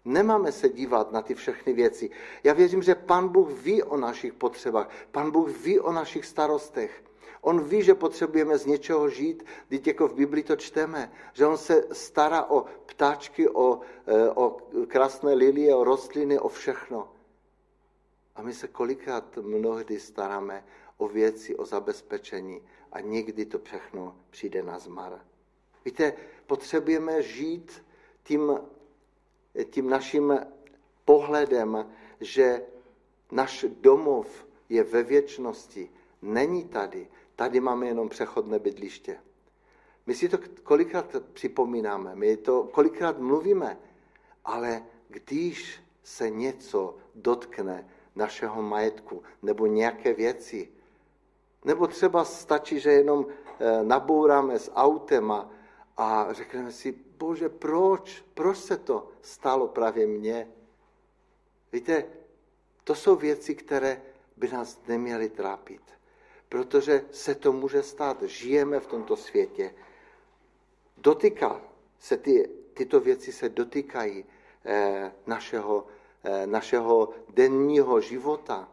Nemáme 0.06 0.52
se 0.52 0.70
dívat 0.70 1.12
na 1.12 1.22
ty 1.22 1.36
všechny 1.36 1.74
věci. 1.74 2.10
Já 2.44 2.54
věřím, 2.54 2.84
že 2.84 2.96
Pan 2.96 3.30
Bůh 3.30 3.52
ví 3.52 3.84
o 3.84 3.98
našich 3.98 4.34
potřebách, 4.34 4.90
Pan 5.12 5.32
Bůh 5.32 5.50
ví 5.50 5.80
o 5.80 5.92
našich 5.92 6.26
starostech. 6.26 7.04
On 7.42 7.64
ví, 7.64 7.84
že 7.84 7.96
potřebujeme 7.96 8.58
z 8.58 8.66
něčeho 8.66 9.10
žít, 9.10 9.46
když 9.68 9.88
jako 9.88 10.08
v 10.08 10.14
Biblii 10.14 10.44
to 10.44 10.56
čteme, 10.56 11.12
že 11.34 11.46
on 11.46 11.58
se 11.58 11.88
stará 11.92 12.46
o 12.46 12.66
ptáčky, 12.86 13.50
o, 13.50 13.80
eh, 14.08 14.30
o 14.30 14.58
krásné 14.88 15.34
lilie, 15.34 15.76
o 15.76 15.84
rostliny, 15.84 16.40
o 16.40 16.50
všechno. 16.50 17.10
A 18.36 18.42
my 18.42 18.54
se 18.54 18.68
kolikrát 18.68 19.38
mnohdy 19.38 20.00
staráme 20.00 20.66
o 20.98 21.08
věci, 21.08 21.56
o 21.56 21.66
zabezpečení 21.66 22.62
a 22.92 23.00
někdy 23.00 23.46
to 23.46 23.60
všechno 23.60 24.16
přijde 24.30 24.64
na 24.64 24.80
zmar. 24.80 25.22
Víte, 25.86 26.14
potřebujeme 26.48 27.22
žít 27.22 27.86
tím 28.24 28.60
tím 29.64 29.90
naším 29.90 30.40
pohledem, 31.06 31.90
že 32.22 32.62
náš 33.32 33.66
domov 33.82 34.46
je 34.70 34.84
ve 34.84 35.04
věčnosti, 35.04 35.90
není 36.22 36.64
tady. 36.64 37.08
Tady 37.36 37.60
máme 37.60 37.88
jenom 37.88 38.10
přechodné 38.10 38.60
bydliště. 38.60 39.18
My 40.06 40.16
si 40.16 40.30
to 40.30 40.38
kolikrát 40.64 41.16
připomínáme, 41.34 42.16
my 42.16 42.38
to 42.38 42.64
kolikrát 42.64 43.20
mluvíme, 43.20 43.78
ale 44.46 44.84
když 45.08 45.80
se 46.04 46.30
něco 46.30 46.98
dotkne 47.16 47.90
našeho 48.16 48.62
majetku 48.62 49.24
nebo 49.42 49.66
nějaké 49.66 50.14
věci, 50.14 50.70
nebo 51.66 51.88
třeba 51.88 52.26
stačí, 52.26 52.80
že 52.80 52.92
jenom 52.92 53.26
eh, 53.28 53.84
nabouráme 53.84 54.60
s 54.60 54.72
autem 54.76 55.32
a, 55.32 55.50
a 55.98 56.34
řekneme 56.34 56.72
si, 56.72 56.92
bože, 56.92 57.50
proč? 57.50 58.24
Proč 58.34 58.58
se 58.58 58.78
to 58.78 59.12
stalo 59.22 59.68
právě 59.68 60.08
mně? 60.08 60.48
Víte, 61.74 62.06
to 62.84 62.96
jsou 62.96 63.16
věci, 63.16 63.56
které 63.56 64.02
by 64.38 64.48
nás 64.48 64.80
neměly 64.88 65.30
trápit, 65.30 65.82
protože 66.50 67.06
se 67.12 67.36
to 67.36 67.52
může 67.52 67.84
stát. 67.84 68.24
Žijeme 68.24 68.80
v 68.80 68.88
tomto 68.88 69.16
světě. 69.16 69.76
Dotýká 70.98 71.62
se 72.00 72.18
ty, 72.18 72.50
tyto 72.74 73.00
věci 73.00 73.32
se 73.32 73.50
dotýkají 73.50 74.26
eh, 74.66 75.12
našeho, 75.28 75.88
eh, 76.24 76.48
našeho 76.48 77.10
denního 77.34 78.02
života. 78.02 78.70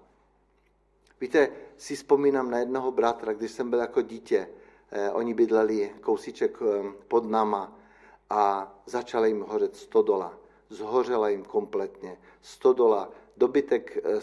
Víte, 1.20 1.50
si 1.76 1.96
vzpomínám 1.96 2.50
na 2.50 2.58
jednoho 2.58 2.90
bratra, 2.90 3.32
když 3.32 3.50
jsem 3.50 3.70
byl 3.70 3.78
jako 3.78 4.02
dítě. 4.02 4.48
Eh, 4.94 5.10
oni 5.10 5.34
bydleli 5.34 5.92
kousíček 6.00 6.58
eh, 6.62 6.92
pod 7.08 7.24
náma 7.24 7.78
a 8.30 8.74
začala 8.86 9.26
jim 9.26 9.40
hořet 9.40 9.76
stodola. 9.76 10.38
Zhořela 10.68 11.28
jim 11.28 11.44
kompletně. 11.44 12.18
Stodola, 12.40 13.10
dobytek 13.36 13.98
eh, 14.04 14.20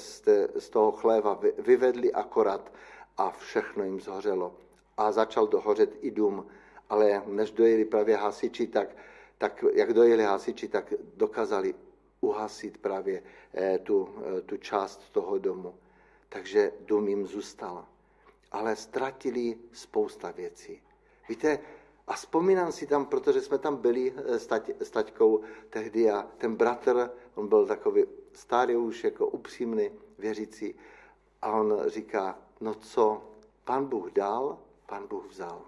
z 0.60 0.70
toho 0.70 0.92
chléva 0.92 1.40
vyvedli 1.58 2.14
akorát 2.14 2.72
a 3.18 3.32
všechno 3.32 3.84
jim 3.84 4.02
zhořelo. 4.02 4.56
A 4.98 5.12
začal 5.12 5.48
dohořet 5.48 5.98
i 6.02 6.12
dům, 6.12 6.48
ale 6.90 7.24
než 7.26 7.52
dojeli 7.52 7.86
právě 7.86 8.16
hasiči, 8.16 8.68
tak, 8.68 8.90
tak 9.38 9.66
jak 9.74 9.94
dojeli 9.94 10.24
hasiči, 10.24 10.68
tak 10.68 10.94
dokázali 11.16 11.76
uhasit 12.22 12.78
právě 12.78 13.24
tu, 13.84 14.10
tu 14.46 14.58
část 14.58 15.10
toho 15.12 15.38
domu. 15.38 15.76
Takže 16.30 16.72
dům 16.86 17.08
jim 17.08 17.28
zůstal. 17.28 17.86
Ale 18.52 18.76
ztratili 18.76 19.58
spousta 19.72 20.32
věcí. 20.32 20.82
Víte, 21.30 21.60
a 22.10 22.14
vzpomínám 22.14 22.72
si 22.72 22.88
tam, 22.88 23.06
protože 23.06 23.42
jsme 23.42 23.58
tam 23.58 23.76
byli 23.76 24.14
eh, 24.18 24.40
s, 24.40 24.48
tať, 24.48 24.72
s 24.80 24.92
taťkou 24.92 25.42
tehdy 25.70 26.12
a 26.12 26.28
ten 26.38 26.56
bratr, 26.56 27.12
on 27.36 27.48
byl 27.48 27.66
takový 27.66 28.06
starý 28.34 28.76
už, 28.76 29.04
jako 29.04 29.28
upřímný, 29.28 29.90
věřící. 30.18 30.76
A 31.42 31.52
on 31.52 31.84
říká, 31.88 32.40
no 32.62 32.74
co, 32.74 33.22
pan 33.64 33.86
Bůh 33.86 34.12
dal, 34.12 34.60
pan 34.86 35.08
Bůh 35.08 35.26
vzal. 35.30 35.62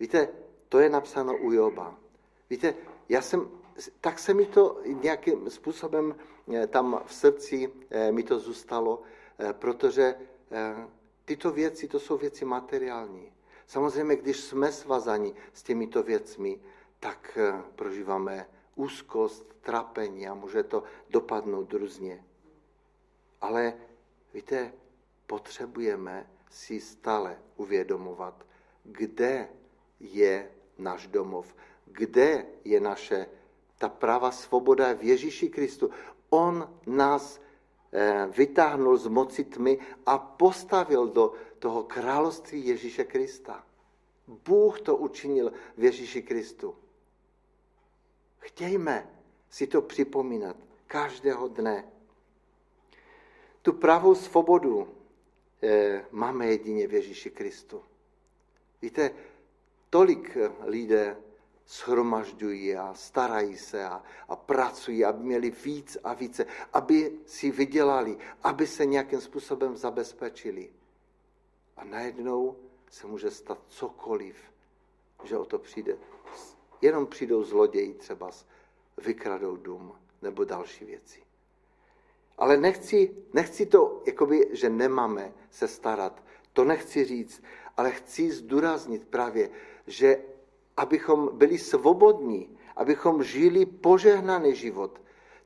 Víte, 0.00 0.28
to 0.68 0.78
je 0.78 0.90
napsáno 0.90 1.36
u 1.36 1.52
Joba. 1.52 1.96
Víte, 2.50 2.74
já 3.08 3.22
jsem, 3.22 3.50
tak 4.00 4.18
se 4.18 4.34
mi 4.34 4.46
to 4.46 4.80
nějakým 4.84 5.50
způsobem 5.50 6.14
eh, 6.52 6.66
tam 6.66 7.02
v 7.06 7.14
srdci 7.14 7.72
eh, 7.90 8.12
mi 8.12 8.22
to 8.22 8.38
zůstalo, 8.38 9.02
protože 9.52 10.14
tyto 11.24 11.50
věci, 11.50 11.88
to 11.88 12.00
jsou 12.00 12.16
věci 12.16 12.44
materiální. 12.44 13.32
Samozřejmě, 13.66 14.16
když 14.16 14.36
jsme 14.36 14.72
svazani 14.72 15.34
s 15.52 15.62
těmito 15.62 16.02
věcmi, 16.02 16.60
tak 17.00 17.38
eh, 17.40 17.62
prožíváme 17.74 18.48
úzkost, 18.74 19.46
trapení 19.60 20.28
a 20.28 20.34
může 20.34 20.62
to 20.62 20.82
dopadnout 21.10 21.72
různě. 21.72 22.24
Ale 23.40 23.74
víte, 24.34 24.72
potřebujeme 25.26 26.30
si 26.50 26.80
stále 26.80 27.38
uvědomovat, 27.56 28.46
kde 28.84 29.48
je 30.00 30.50
náš 30.78 31.06
domov, 31.06 31.54
kde 31.86 32.46
je 32.64 32.80
naše 32.80 33.26
ta 33.78 33.88
práva 33.88 34.30
svoboda 34.30 34.92
v 34.92 35.02
Ježíši 35.02 35.48
Kristu. 35.48 35.90
On 36.30 36.74
nás 36.86 37.40
vytáhnul 38.36 38.96
z 38.96 39.06
moci 39.06 39.44
tmy 39.44 39.78
a 40.06 40.18
postavil 40.18 41.08
do 41.08 41.32
toho 41.58 41.82
království 41.82 42.66
Ježíše 42.66 43.04
Krista. 43.04 43.66
Bůh 44.26 44.80
to 44.80 44.96
učinil 44.96 45.52
v 45.76 45.84
Ježíši 45.84 46.22
Kristu. 46.22 46.76
Chtějme 48.38 49.10
si 49.50 49.66
to 49.66 49.82
připomínat 49.82 50.56
každého 50.86 51.48
dne. 51.48 51.84
Tu 53.62 53.72
pravou 53.72 54.14
svobodu 54.14 54.88
eh, 55.62 56.04
máme 56.10 56.46
jedině 56.46 56.86
v 56.86 56.92
Ježíši 56.92 57.30
Kristu. 57.30 57.82
Víte, 58.82 59.10
tolik 59.90 60.36
lidé 60.64 61.16
schromažďují 61.66 62.76
a 62.76 62.94
starají 62.94 63.56
se 63.56 63.84
a, 63.84 64.02
a 64.28 64.36
pracují, 64.36 65.04
aby 65.04 65.24
měli 65.24 65.50
víc 65.50 65.96
a 66.04 66.14
více, 66.14 66.46
aby 66.72 67.18
si 67.26 67.50
vydělali, 67.50 68.18
aby 68.42 68.66
se 68.66 68.86
nějakým 68.86 69.20
způsobem 69.20 69.76
zabezpečili. 69.76 70.70
A 71.76 71.84
najednou 71.84 72.56
se 72.90 73.06
může 73.06 73.30
stát 73.30 73.58
cokoliv, 73.68 74.36
že 75.24 75.38
o 75.38 75.44
to 75.44 75.58
přijde. 75.58 75.96
Jenom 76.80 77.06
přijdou 77.06 77.44
zloději 77.44 77.94
třeba, 77.94 78.30
vykradou 79.04 79.56
dům 79.56 79.92
nebo 80.22 80.44
další 80.44 80.84
věci. 80.84 81.22
Ale 82.38 82.56
nechci, 82.56 83.16
nechci 83.32 83.66
to, 83.66 84.02
jakoby, 84.06 84.48
že 84.52 84.68
nemáme 84.68 85.32
se 85.50 85.68
starat. 85.68 86.22
To 86.52 86.64
nechci 86.64 87.04
říct, 87.04 87.42
ale 87.76 87.90
chci 87.90 88.30
zdůraznit 88.30 89.08
právě, 89.08 89.50
že 89.86 90.22
abychom 90.76 91.30
byli 91.32 91.58
svobodní, 91.58 92.58
abychom 92.76 93.22
žili 93.22 93.66
požehnaný 93.66 94.54
život, 94.54 95.00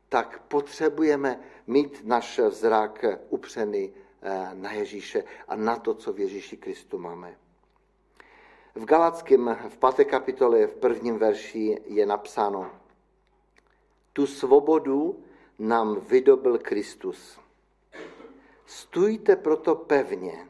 tak 0.08 0.42
potřebujeme 0.48 1.40
mít 1.66 2.00
náš 2.04 2.38
vzrak 2.38 3.04
upřený 3.28 3.92
Eh, 4.28 4.50
na 4.54 4.72
Ježíše 4.72 5.24
a 5.48 5.56
na 5.56 5.76
to, 5.76 5.94
co 5.94 6.12
v 6.12 6.20
Ježíši 6.20 6.56
Kristu 6.56 6.98
máme. 6.98 7.36
V 8.74 8.84
Galackém 8.84 9.58
v 9.68 9.76
páté 9.78 10.04
kapitole 10.04 10.66
v 10.66 10.74
prvním 10.74 11.18
verši 11.18 11.78
je 11.86 12.06
napsáno 12.06 12.70
Tu 14.12 14.26
svobodu 14.26 15.24
nám 15.58 16.00
vydobil 16.00 16.58
Kristus. 16.58 17.38
Stůjte 18.66 19.36
proto 19.36 19.74
pevně 19.74 20.48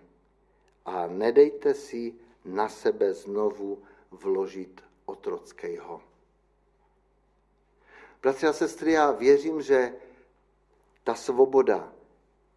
a 0.84 1.06
nedejte 1.06 1.74
si 1.74 2.14
na 2.44 2.68
sebe 2.68 3.14
znovu 3.14 3.82
vložit 4.22 4.84
otrockého. 5.04 6.00
Bratři 8.22 8.46
a 8.46 8.52
sestry, 8.52 8.92
já 8.92 9.10
věřím, 9.10 9.62
že 9.62 9.94
ta 11.04 11.14
svoboda, 11.14 11.92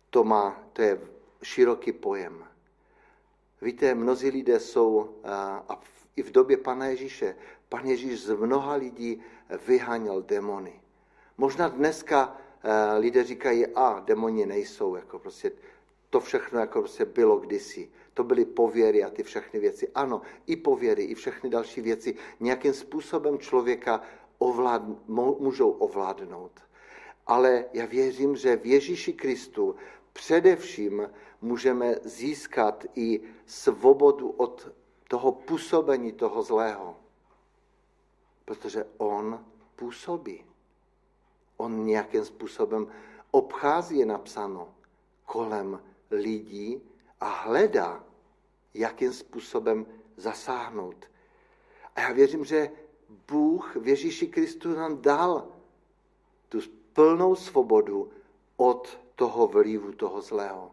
to, 0.09 0.23
má, 0.23 0.63
to 0.73 0.81
je 0.81 1.01
široký 1.43 1.91
pojem. 1.91 2.45
Víte, 3.61 3.95
mnozí 3.95 4.29
lidé 4.29 4.59
jsou, 4.59 5.15
a 5.69 5.81
i 6.15 6.23
v 6.23 6.31
době 6.31 6.57
Pana 6.57 6.85
Ježíše, 6.85 7.35
Pan 7.69 7.85
Ježíš 7.85 8.21
z 8.21 8.35
mnoha 8.35 8.73
lidí 8.73 9.23
vyháněl 9.67 10.21
demony. 10.21 10.81
Možná 11.37 11.67
dneska 11.67 12.37
lidé 12.97 13.23
říkají, 13.23 13.67
a 13.67 13.99
demoni 13.99 14.45
nejsou, 14.45 14.95
jako 14.95 15.19
prostě 15.19 15.51
to 16.09 16.19
všechno 16.19 16.59
jako 16.59 16.79
prostě 16.79 17.05
bylo 17.05 17.37
kdysi. 17.37 17.89
To 18.13 18.23
byly 18.23 18.45
pověry 18.45 19.03
a 19.03 19.09
ty 19.09 19.23
všechny 19.23 19.59
věci. 19.59 19.91
Ano, 19.95 20.21
i 20.47 20.55
pověry, 20.55 21.03
i 21.03 21.15
všechny 21.15 21.49
další 21.49 21.81
věci 21.81 22.15
nějakým 22.39 22.73
způsobem 22.73 23.37
člověka 23.37 24.01
ovlád, 24.37 24.81
můžou 25.39 25.71
ovládnout. 25.71 26.51
Ale 27.27 27.65
já 27.73 27.85
věřím, 27.85 28.35
že 28.35 28.55
v 28.55 28.65
Ježíši 28.65 29.13
Kristu 29.13 29.75
především 30.13 31.09
můžeme 31.41 31.95
získat 32.03 32.85
i 32.95 33.21
svobodu 33.45 34.29
od 34.29 34.71
toho 35.07 35.31
působení 35.31 36.11
toho 36.11 36.43
zlého. 36.43 36.97
Protože 38.45 38.85
on 38.97 39.45
působí. 39.75 40.45
On 41.57 41.85
nějakým 41.85 42.25
způsobem 42.25 42.87
obchází, 43.31 43.97
je 43.97 44.05
napsáno, 44.05 44.75
kolem 45.25 45.81
lidí 46.11 46.81
a 47.19 47.29
hledá, 47.29 48.03
jakým 48.73 49.13
způsobem 49.13 49.85
zasáhnout. 50.17 51.05
A 51.95 52.01
já 52.01 52.11
věřím, 52.11 52.45
že 52.45 52.71
Bůh 53.27 53.75
v 53.75 53.87
Ježíši 53.87 54.27
Kristu 54.27 54.75
nám 54.75 55.01
dal 55.01 55.47
tu 56.49 56.59
plnou 56.93 57.35
svobodu 57.35 58.11
od 58.57 58.99
toho 59.15 59.47
vlivu, 59.47 59.91
toho 59.91 60.21
zlého. 60.21 60.71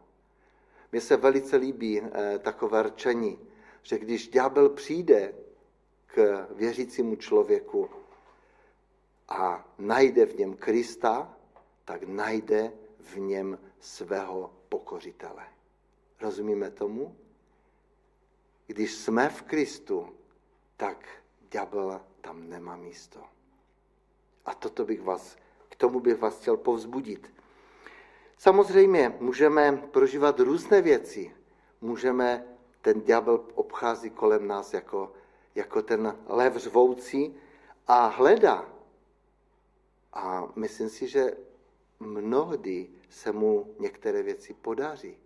Mně 0.92 1.00
se 1.00 1.16
velice 1.16 1.56
líbí 1.56 2.00
eh, 2.00 2.38
takové 2.38 2.82
rčení, 2.82 3.38
že 3.82 3.98
když 3.98 4.28
ďábel 4.28 4.68
přijde 4.68 5.34
k 6.06 6.46
věřícímu 6.50 7.16
člověku 7.16 7.90
a 9.28 9.68
najde 9.78 10.26
v 10.26 10.38
něm 10.38 10.56
Krista, 10.56 11.36
tak 11.84 12.02
najde 12.02 12.72
v 13.00 13.18
něm 13.18 13.58
svého 13.80 14.50
pokořitele. 14.68 15.55
Rozumíme 16.20 16.70
tomu? 16.70 17.16
Když 18.66 18.94
jsme 18.94 19.28
v 19.28 19.42
Kristu, 19.42 20.16
tak 20.76 21.08
ďábel 21.50 22.00
tam 22.20 22.48
nemá 22.48 22.76
místo. 22.76 23.20
A 24.44 24.54
toto 24.54 24.84
bych 24.84 25.02
vás, 25.02 25.36
k 25.68 25.76
tomu 25.76 26.00
bych 26.00 26.18
vás 26.18 26.40
chtěl 26.40 26.56
povzbudit. 26.56 27.32
Samozřejmě 28.38 29.16
můžeme 29.20 29.76
prožívat 29.76 30.40
různé 30.40 30.82
věci. 30.82 31.36
Můžeme, 31.80 32.46
ten 32.80 33.00
ďábel 33.00 33.44
obchází 33.54 34.10
kolem 34.10 34.46
nás 34.46 34.74
jako, 34.74 35.12
jako 35.54 35.82
ten 35.82 36.18
lev 36.26 36.56
řvoucí 36.56 37.36
a 37.86 38.06
hledá. 38.06 38.68
A 40.12 40.48
myslím 40.56 40.88
si, 40.88 41.08
že 41.08 41.36
mnohdy 42.00 42.90
se 43.08 43.32
mu 43.32 43.74
některé 43.78 44.22
věci 44.22 44.54
podaří. 44.54 45.16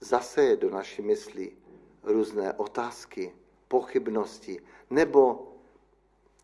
Zase 0.00 0.42
je 0.42 0.56
do 0.56 0.70
naší 0.70 1.02
mysli 1.02 1.56
různé 2.02 2.52
otázky, 2.52 3.34
pochybnosti, 3.68 4.62
nebo 4.90 5.52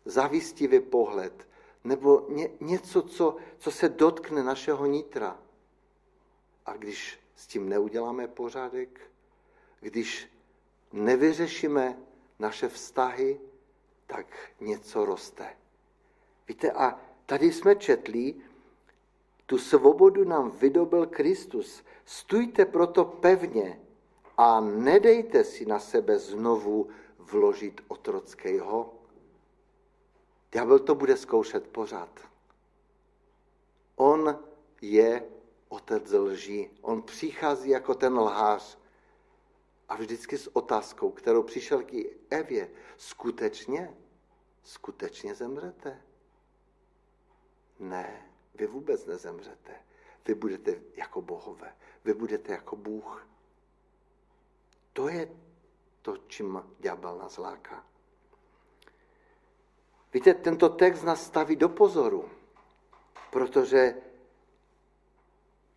zavistivý 0.05 0.79
pohled, 0.79 1.47
nebo 1.83 2.25
ně, 2.29 2.49
něco, 2.59 3.01
co, 3.01 3.35
co 3.57 3.71
se 3.71 3.89
dotkne 3.89 4.43
našeho 4.43 4.85
nitra. 4.85 5.39
A 6.65 6.77
když 6.77 7.19
s 7.35 7.47
tím 7.47 7.69
neuděláme 7.69 8.27
pořádek, 8.27 9.11
když 9.79 10.27
nevyřešíme 10.93 11.97
naše 12.39 12.69
vztahy, 12.69 13.39
tak 14.07 14.27
něco 14.59 15.05
roste. 15.05 15.57
Víte, 16.47 16.71
a 16.71 16.99
tady 17.25 17.51
jsme 17.51 17.75
četli, 17.75 18.35
tu 19.45 19.57
svobodu 19.57 20.23
nám 20.23 20.51
vydobil 20.51 21.05
Kristus. 21.05 21.83
Stůjte 22.05 22.65
proto 22.65 23.05
pevně 23.05 23.81
a 24.37 24.59
nedejte 24.59 25.43
si 25.43 25.65
na 25.65 25.79
sebe 25.79 26.19
znovu 26.19 26.87
vložit 27.19 27.81
otrockého. 27.87 28.93
Diabel 30.51 30.79
to 30.79 30.95
bude 30.95 31.17
zkoušet 31.17 31.67
pořád. 31.67 32.19
On 33.95 34.39
je 34.81 35.25
otec 35.69 36.11
lží. 36.11 36.69
On 36.81 37.01
přichází 37.01 37.69
jako 37.69 37.95
ten 37.95 38.13
lhář 38.13 38.77
a 39.89 39.95
vždycky 39.95 40.37
s 40.37 40.55
otázkou, 40.55 41.11
kterou 41.11 41.43
přišel 41.43 41.83
k 41.83 41.93
Evě. 42.29 42.71
Skutečně? 42.97 43.97
Skutečně 44.63 45.35
zemřete? 45.35 46.01
Ne. 47.79 48.34
Vy 48.55 48.67
vůbec 48.67 49.05
nezemřete. 49.05 49.75
Vy 50.27 50.33
budete 50.33 50.75
jako 50.95 51.21
bohové. 51.21 51.75
Vy 52.05 52.13
budete 52.13 52.51
jako 52.51 52.75
Bůh. 52.75 53.27
To 54.93 55.07
je 55.09 55.29
to, 56.01 56.17
čím 56.27 56.63
ďábel 56.79 57.17
nás 57.17 57.37
láká. 57.37 57.83
Víte, 60.13 60.33
tento 60.33 60.69
text 60.69 61.03
nás 61.03 61.25
staví 61.25 61.55
do 61.55 61.69
pozoru, 61.69 62.29
protože 63.31 63.95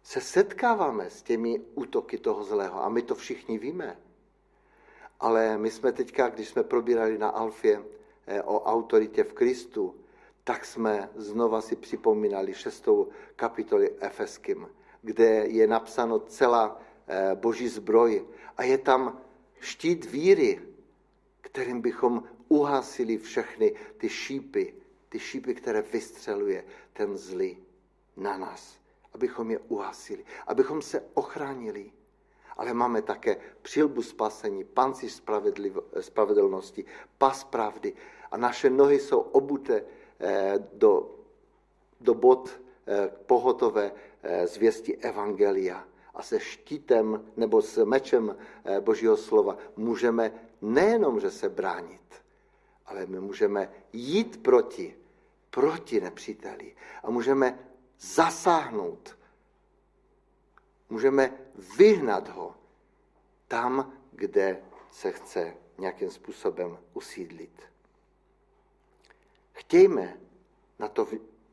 se 0.02 0.20
setkáváme 0.20 1.10
s 1.10 1.22
těmi 1.22 1.60
útoky 1.74 2.18
toho 2.18 2.44
zlého 2.44 2.82
a 2.82 2.88
my 2.88 3.02
to 3.02 3.14
všichni 3.14 3.58
víme. 3.58 3.98
Ale 5.20 5.58
my 5.58 5.70
jsme 5.70 5.92
teďka, 5.92 6.28
když 6.28 6.48
jsme 6.48 6.62
probírali 6.62 7.18
na 7.18 7.28
Alfě 7.28 7.84
eh, 8.26 8.42
o 8.42 8.62
autoritě 8.62 9.24
v 9.24 9.32
Kristu, 9.32 9.94
tak 10.48 10.64
jsme 10.64 11.10
znova 11.14 11.60
si 11.60 11.76
připomínali 11.76 12.54
šestou 12.54 13.08
kapitoli 13.36 13.90
Efeským, 14.00 14.68
kde 15.02 15.24
je 15.46 15.66
napsáno 15.66 16.18
celá 16.18 16.80
eh, 17.06 17.34
boží 17.34 17.68
zbroj 17.68 18.24
a 18.56 18.62
je 18.62 18.78
tam 18.78 19.20
štít 19.60 20.04
víry, 20.04 20.60
kterým 21.40 21.80
bychom 21.80 22.22
uhasili 22.48 23.18
všechny 23.18 23.74
ty 23.96 24.08
šípy, 24.08 24.74
ty 25.08 25.18
šípy, 25.18 25.54
které 25.54 25.82
vystřeluje 25.82 26.64
ten 26.92 27.16
zlý 27.16 27.58
na 28.16 28.38
nás, 28.38 28.78
abychom 29.14 29.50
je 29.50 29.58
uhasili, 29.58 30.24
abychom 30.46 30.82
se 30.82 31.04
ochránili. 31.14 31.92
Ale 32.56 32.74
máme 32.74 33.02
také 33.02 33.36
přilbu 33.62 34.02
spasení, 34.02 34.64
panci 34.64 35.08
spravedlnosti, 36.00 36.84
pas 37.18 37.44
pravdy 37.44 37.92
a 38.30 38.36
naše 38.36 38.70
nohy 38.70 39.00
jsou 39.00 39.20
obuté 39.20 39.84
do, 40.72 41.18
do 42.00 42.14
bod 42.14 42.60
eh, 42.86 43.08
pohotové 43.26 43.92
eh, 44.22 44.46
zvěsti 44.46 44.96
Evangelia. 44.96 45.88
A 46.14 46.22
se 46.22 46.40
štítem 46.40 47.24
nebo 47.36 47.62
s 47.62 47.84
mečem 47.84 48.36
Božího 48.80 49.16
slova 49.16 49.56
můžeme 49.76 50.32
nejenom, 50.60 51.20
že 51.20 51.30
se 51.30 51.48
bránit, 51.48 52.22
ale 52.86 53.06
my 53.06 53.20
můžeme 53.20 53.72
jít 53.92 54.42
proti, 54.42 54.96
proti 55.50 56.00
nepříteli 56.00 56.76
a 57.02 57.10
můžeme 57.10 57.58
zasáhnout. 58.00 59.18
Můžeme 60.90 61.38
vyhnat 61.78 62.28
ho 62.28 62.54
tam, 63.48 63.92
kde 64.12 64.62
se 64.90 65.12
chce 65.12 65.54
nějakým 65.78 66.10
způsobem 66.10 66.78
usídlit. 66.94 67.67
Chtějme 69.58 70.20
na 70.78 70.88
to 70.88 71.08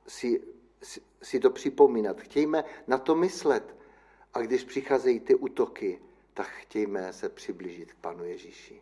si, 0.07 0.41
si, 0.81 1.01
si 1.21 1.39
to 1.39 1.49
připomínat, 1.49 2.21
chtějme 2.21 2.63
na 2.87 2.97
to 2.97 3.15
myslet. 3.15 3.75
A 4.33 4.41
když 4.41 4.63
přicházejí 4.63 5.19
ty 5.19 5.35
útoky, 5.35 6.01
tak 6.33 6.47
chtějme 6.47 7.13
se 7.13 7.29
přiblížit 7.29 7.93
k 7.93 7.95
Panu 7.95 8.23
Ježíši. 8.23 8.81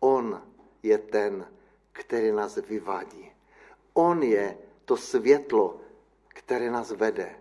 On 0.00 0.42
je 0.82 0.98
ten, 0.98 1.48
který 1.92 2.32
nás 2.32 2.56
vyvádí. 2.56 3.32
On 3.92 4.22
je 4.22 4.58
to 4.84 4.96
světlo, 4.96 5.80
které 6.28 6.70
nás 6.70 6.90
vede. 6.90 7.40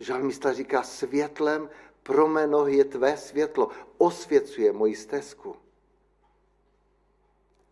Žalmista 0.00 0.52
říká, 0.52 0.82
světlem 0.82 1.70
pro 2.02 2.28
mé 2.28 2.46
nohy 2.46 2.76
je 2.76 2.84
tvé 2.84 3.16
světlo, 3.16 3.70
osvěcuje 3.98 4.72
moji 4.72 4.96
stezku. 4.96 5.56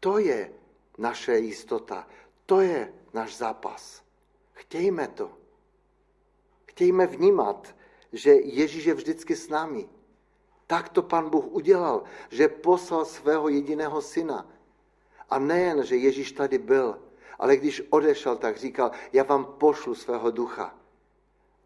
To 0.00 0.18
je 0.18 0.52
naše 0.98 1.38
jistota, 1.38 2.08
to 2.46 2.60
je 2.60 2.92
náš 3.12 3.36
zápas. 3.36 4.02
Chtějme 4.52 5.08
to. 5.08 5.38
Chtějme 6.66 7.06
vnímat, 7.06 7.74
že 8.12 8.30
Ježíš 8.34 8.84
je 8.84 8.94
vždycky 8.94 9.36
s 9.36 9.48
námi. 9.48 9.88
Tak 10.66 10.88
to 10.88 11.02
pan 11.02 11.30
Bůh 11.30 11.44
udělal, 11.44 12.04
že 12.30 12.48
poslal 12.48 13.04
svého 13.04 13.48
jediného 13.48 14.02
syna. 14.02 14.50
A 15.30 15.38
nejen, 15.38 15.84
že 15.84 15.96
Ježíš 15.96 16.32
tady 16.32 16.58
byl, 16.58 16.98
ale 17.38 17.56
když 17.56 17.82
odešel, 17.90 18.36
tak 18.36 18.56
říkal, 18.56 18.90
já 19.12 19.22
vám 19.22 19.44
pošlu 19.44 19.94
svého 19.94 20.30
ducha, 20.30 20.74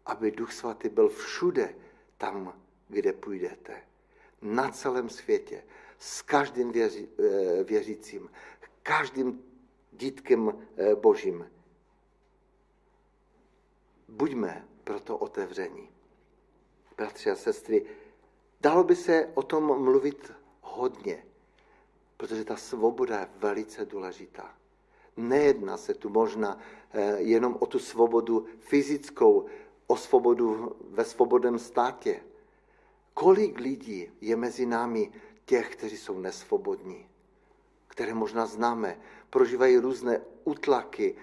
aby 0.05 0.31
duch 0.31 0.53
svatý 0.53 0.89
byl 0.89 1.09
všude 1.09 1.75
tam, 2.17 2.53
kde 2.87 3.13
půjdete. 3.13 3.81
Na 4.41 4.71
celém 4.71 5.09
světě, 5.09 5.63
s 5.97 6.21
každým 6.21 6.73
eh, 6.75 7.63
věřícím, 7.63 8.29
každým 8.83 9.50
dítkem 10.01 10.49
eh, 10.49 10.95
božím. 10.95 11.45
Buďme 14.07 14.67
proto 14.83 15.17
otevření. 15.17 15.89
Bratři 16.97 17.31
a 17.31 17.35
sestry, 17.35 17.85
dalo 18.61 18.83
by 18.83 18.95
se 18.95 19.29
o 19.33 19.43
tom 19.43 19.83
mluvit 19.83 20.33
hodně, 20.61 21.25
protože 22.17 22.45
ta 22.45 22.57
svoboda 22.57 23.19
je 23.19 23.29
velice 23.37 23.85
důležitá. 23.85 24.55
Nejedná 25.17 25.77
se 25.77 25.93
tu 25.93 26.09
možná 26.09 26.57
eh, 26.57 27.21
jenom 27.21 27.57
o 27.59 27.65
tu 27.65 27.79
svobodu 27.79 28.45
fyzickou, 28.59 29.45
o 29.87 29.95
svobodu 29.95 30.75
ve 30.89 31.05
svobodném 31.05 31.59
státě. 31.59 32.23
Kolik 33.13 33.59
lidí 33.59 34.09
je 34.21 34.35
mezi 34.35 34.65
námi 34.65 35.11
těch, 35.45 35.75
kteří 35.75 35.97
jsou 35.97 36.19
nesvobodní, 36.19 37.09
které 37.87 38.13
možná 38.13 38.45
známe, 38.45 38.97
prožívají 39.31 39.77
různé 39.77 40.21
utlaky, 40.43 41.15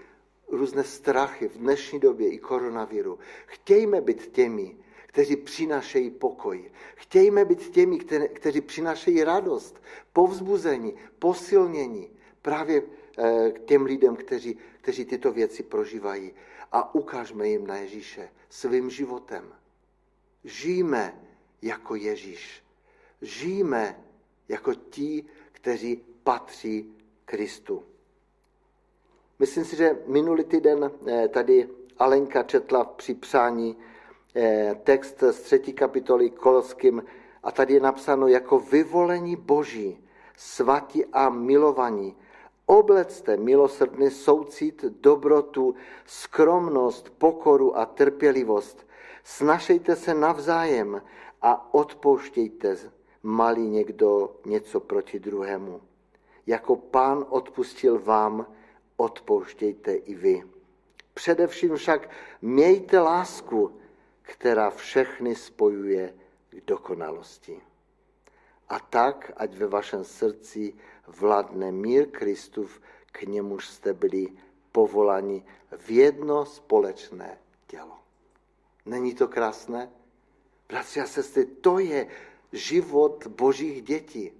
různé 0.49 0.85
strachy 0.85 1.49
v 1.49 1.59
dnešní 1.59 2.01
době 2.01 2.29
i 2.29 2.38
koronaviru. 2.38 3.18
Chtějme 3.47 4.01
být 4.01 4.27
těmi, 4.27 4.77
kteří 5.07 5.37
přinášejí 5.37 6.11
pokoj. 6.11 6.71
Chtějme 6.97 7.44
být 7.44 7.71
těmi, 7.71 7.99
kteří 8.33 8.61
přinášejí 8.61 9.25
radost, 9.25 9.83
povzbuzení, 10.12 10.94
posilnění 11.18 12.11
právě 12.42 12.83
eh, 13.18 13.51
k 13.53 13.64
těm 13.64 13.85
lidem, 13.85 14.16
kteří, 14.16 14.59
kteří 14.81 15.05
tyto 15.05 15.33
věci 15.33 15.62
prožívají. 15.62 16.33
A 16.73 16.94
ukážme 16.94 17.49
jim 17.49 17.66
na 17.66 17.77
Ježíše 17.77 18.29
svým 18.49 18.90
životem. 18.90 19.44
Žijeme 20.44 21.21
jako 21.62 21.94
Ježíš. 21.94 22.64
Žijeme 23.23 24.05
jako 24.49 24.75
ti, 24.75 25.25
kteří 25.53 26.05
patří 26.23 26.94
Kristu. 27.25 27.85
Myslím 29.38 29.64
si, 29.64 29.77
že 29.77 29.98
minulý 30.07 30.44
týden 30.44 30.90
eh, 31.07 31.29
tady 31.29 31.68
Alenka 31.98 32.42
četla 32.42 32.85
při 32.85 33.14
přání 33.14 33.77
eh, 34.37 34.81
text 34.85 35.22
z 35.31 35.40
třetí 35.40 35.72
kapitoly 35.72 36.31
Koloským 36.31 37.03
a 37.42 37.53
tady 37.53 37.74
je 37.74 37.81
napsáno 37.81 38.29
jako 38.29 38.59
vyvolení 38.59 39.37
boží, 39.37 40.05
svatí 40.37 41.05
a 41.12 41.29
milovaní. 41.29 42.16
Oblecte 42.66 43.37
milosrdný 43.37 44.11
soucit, 44.11 44.85
dobrotu, 44.85 45.74
skromnost, 46.07 47.11
pokoru 47.11 47.79
a 47.79 47.87
trpělivost. 47.87 48.87
Snašejte 49.24 49.96
se 49.96 50.14
navzájem 50.14 51.03
a 51.42 51.74
odpouštějte 51.74 52.77
malý 53.22 53.68
někdo 53.68 54.37
něco 54.46 54.81
proti 54.81 55.18
druhému. 55.18 55.81
Jako 56.46 56.77
pán 56.77 57.27
odpustil 57.29 57.98
vám, 57.98 58.46
odpouštějte 58.99 59.95
i 59.95 60.15
vy. 60.15 60.43
Především 61.15 61.77
však 61.77 62.11
mějte 62.43 62.99
lásku, 62.99 63.79
která 64.23 64.71
všechny 64.71 65.35
spojuje 65.35 66.15
k 66.51 66.61
dokonalosti. 66.67 67.61
A 68.69 68.79
tak, 68.81 69.33
ať 69.37 69.55
ve 69.55 69.67
vašem 69.67 70.05
srdci 70.05 70.75
vládne 71.07 71.73
mír 71.73 72.11
Kristův, 72.11 72.81
k 73.13 73.23
němuž 73.23 73.69
jste 73.69 73.93
byli 73.95 74.29
povolani 74.73 75.45
v 75.77 75.91
jedno 75.91 76.47
společné 76.47 77.39
tělo. 77.67 77.99
Není 78.87 79.15
to 79.15 79.29
krásné? 79.29 79.91
Bratři 80.69 81.01
a 81.01 81.07
sestry, 81.07 81.47
to 81.47 81.79
je 81.79 82.07
život 82.53 83.27
božích 83.27 83.83
dětí. 83.83 84.33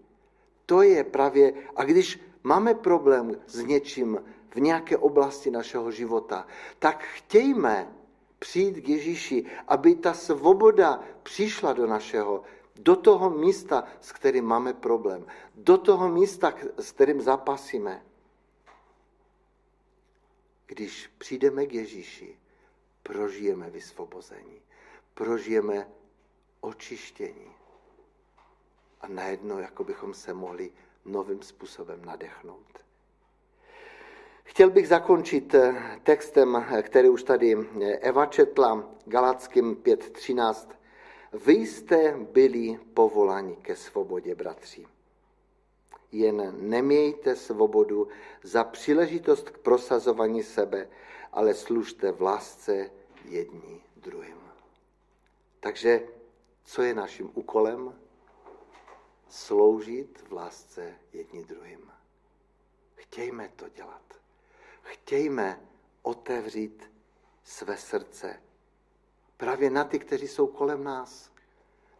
To 0.67 0.83
je 0.83 1.05
právě, 1.05 1.53
a 1.77 1.85
když 1.85 2.21
máme 2.43 2.75
problém 2.75 3.41
s 3.47 3.63
něčím, 3.63 4.21
v 4.51 4.61
nějaké 4.61 4.99
oblasti 4.99 5.51
našeho 5.51 5.91
života, 5.91 6.47
tak 6.79 7.03
chtějme 7.03 7.93
přijít 8.39 8.81
k 8.81 8.89
Ježíši, 8.89 9.47
aby 9.69 9.95
ta 9.95 10.15
svoboda 10.15 11.01
přišla 11.23 11.73
do 11.73 11.87
našeho, 11.87 12.43
do 12.77 12.97
toho 12.97 13.31
místa, 13.31 13.85
s 14.01 14.13
kterým 14.13 14.45
máme 14.45 14.75
problém, 14.75 15.27
do 15.55 15.79
toho 15.79 16.09
místa, 16.09 16.55
s 16.79 16.93
kterým 16.93 17.21
zapasíme. 17.21 18.05
Když 20.67 21.11
přijdeme 21.19 21.67
k 21.67 21.73
Ježíši, 21.73 22.39
prožijeme 23.03 23.71
vysvobození, 23.71 24.63
prožijeme 25.15 25.89
očištění. 26.61 27.53
A 29.01 29.09
najednou, 29.09 29.59
jako 29.59 29.85
bychom 29.85 30.15
se 30.15 30.35
mohli 30.35 30.73
novým 31.05 31.43
způsobem 31.43 32.05
nadechnout. 32.05 32.88
Chtěl 34.49 34.71
bych 34.71 34.89
zakončit 34.89 35.55
eh, 35.55 36.01
textem, 36.03 36.57
eh, 36.57 36.83
který 36.83 37.09
už 37.09 37.23
tady 37.23 37.57
eh, 37.57 37.93
Eva 37.93 38.27
četla, 38.27 38.91
Galackým 39.05 39.77
5.13. 39.77 40.69
Vy 41.33 41.53
jste 41.53 42.17
byli 42.33 42.81
povoláni 42.95 43.57
ke 43.57 43.77
svobodě, 43.77 44.35
bratři. 44.35 44.87
Jen 46.13 46.55
nemějte 46.59 47.37
svobodu 47.37 48.09
za 48.43 48.65
příležitost 48.65 49.51
k 49.51 49.59
prosazování 49.59 50.43
sebe, 50.43 50.89
ale 51.33 51.55
služte 51.55 52.13
v 52.13 52.23
lásce 52.23 52.91
jední 53.25 53.83
druhým. 53.97 54.37
Takže 55.61 56.03
co 56.65 56.83
je 56.83 56.95
naším 56.95 57.31
úkolem? 57.35 58.01
Sloužit 59.29 60.25
v 60.29 60.33
lásce 60.33 60.95
jední 61.13 61.45
druhým. 61.45 61.91
Chtějme 62.95 63.51
to 63.57 63.69
dělat 63.69 64.18
chtějme 64.89 65.61
otevřít 66.03 66.91
své 67.45 67.77
srdce. 67.77 68.43
Právě 69.37 69.71
na 69.71 69.85
ty, 69.85 69.99
kteří 69.99 70.29
jsou 70.29 70.47
kolem 70.47 70.85
nás. 70.85 71.31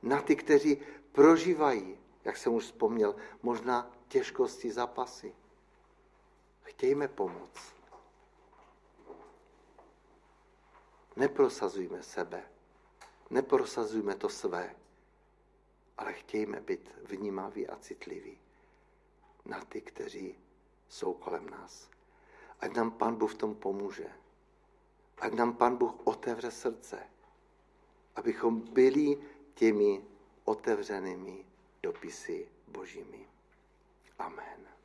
Na 0.03 0.23
ty, 0.23 0.37
kteří 0.37 0.83
prožívají, 1.13 1.99
jak 2.25 2.37
jsem 2.37 2.55
už 2.55 2.65
vzpomněl, 2.65 3.17
možná 3.43 3.91
těžkosti 4.09 4.73
zápasy. 4.73 5.35
Chtějme 6.63 7.09
pomoct. 7.09 7.75
Neprosazujme 11.17 12.03
sebe, 12.03 12.43
neprosazujme 13.31 14.15
to 14.15 14.29
své, 14.29 14.77
ale 15.99 16.13
chtějme 16.13 16.61
být 16.61 16.91
vnímaví 17.03 17.69
a 17.69 17.77
citliví 17.77 18.39
na 19.45 19.65
ty, 19.65 19.81
kteří 19.81 20.39
jsou 20.89 21.15
kolem 21.15 21.51
nás. 21.51 21.91
Ať 22.61 22.75
nám 22.75 22.91
Pán 22.91 23.15
Bůh 23.15 23.33
v 23.35 23.39
tom 23.39 23.55
pomůže. 23.55 24.11
Ať 25.19 25.33
nám 25.33 25.55
Pán 25.55 25.77
Bůh 25.77 25.95
otevře 26.05 26.51
srdce, 26.51 26.99
abychom 28.17 28.61
byli 28.61 29.19
těmi 29.55 30.05
otevřenými 30.45 31.45
dopisy 31.83 32.49
božími. 32.69 33.29
Amen. 34.19 34.78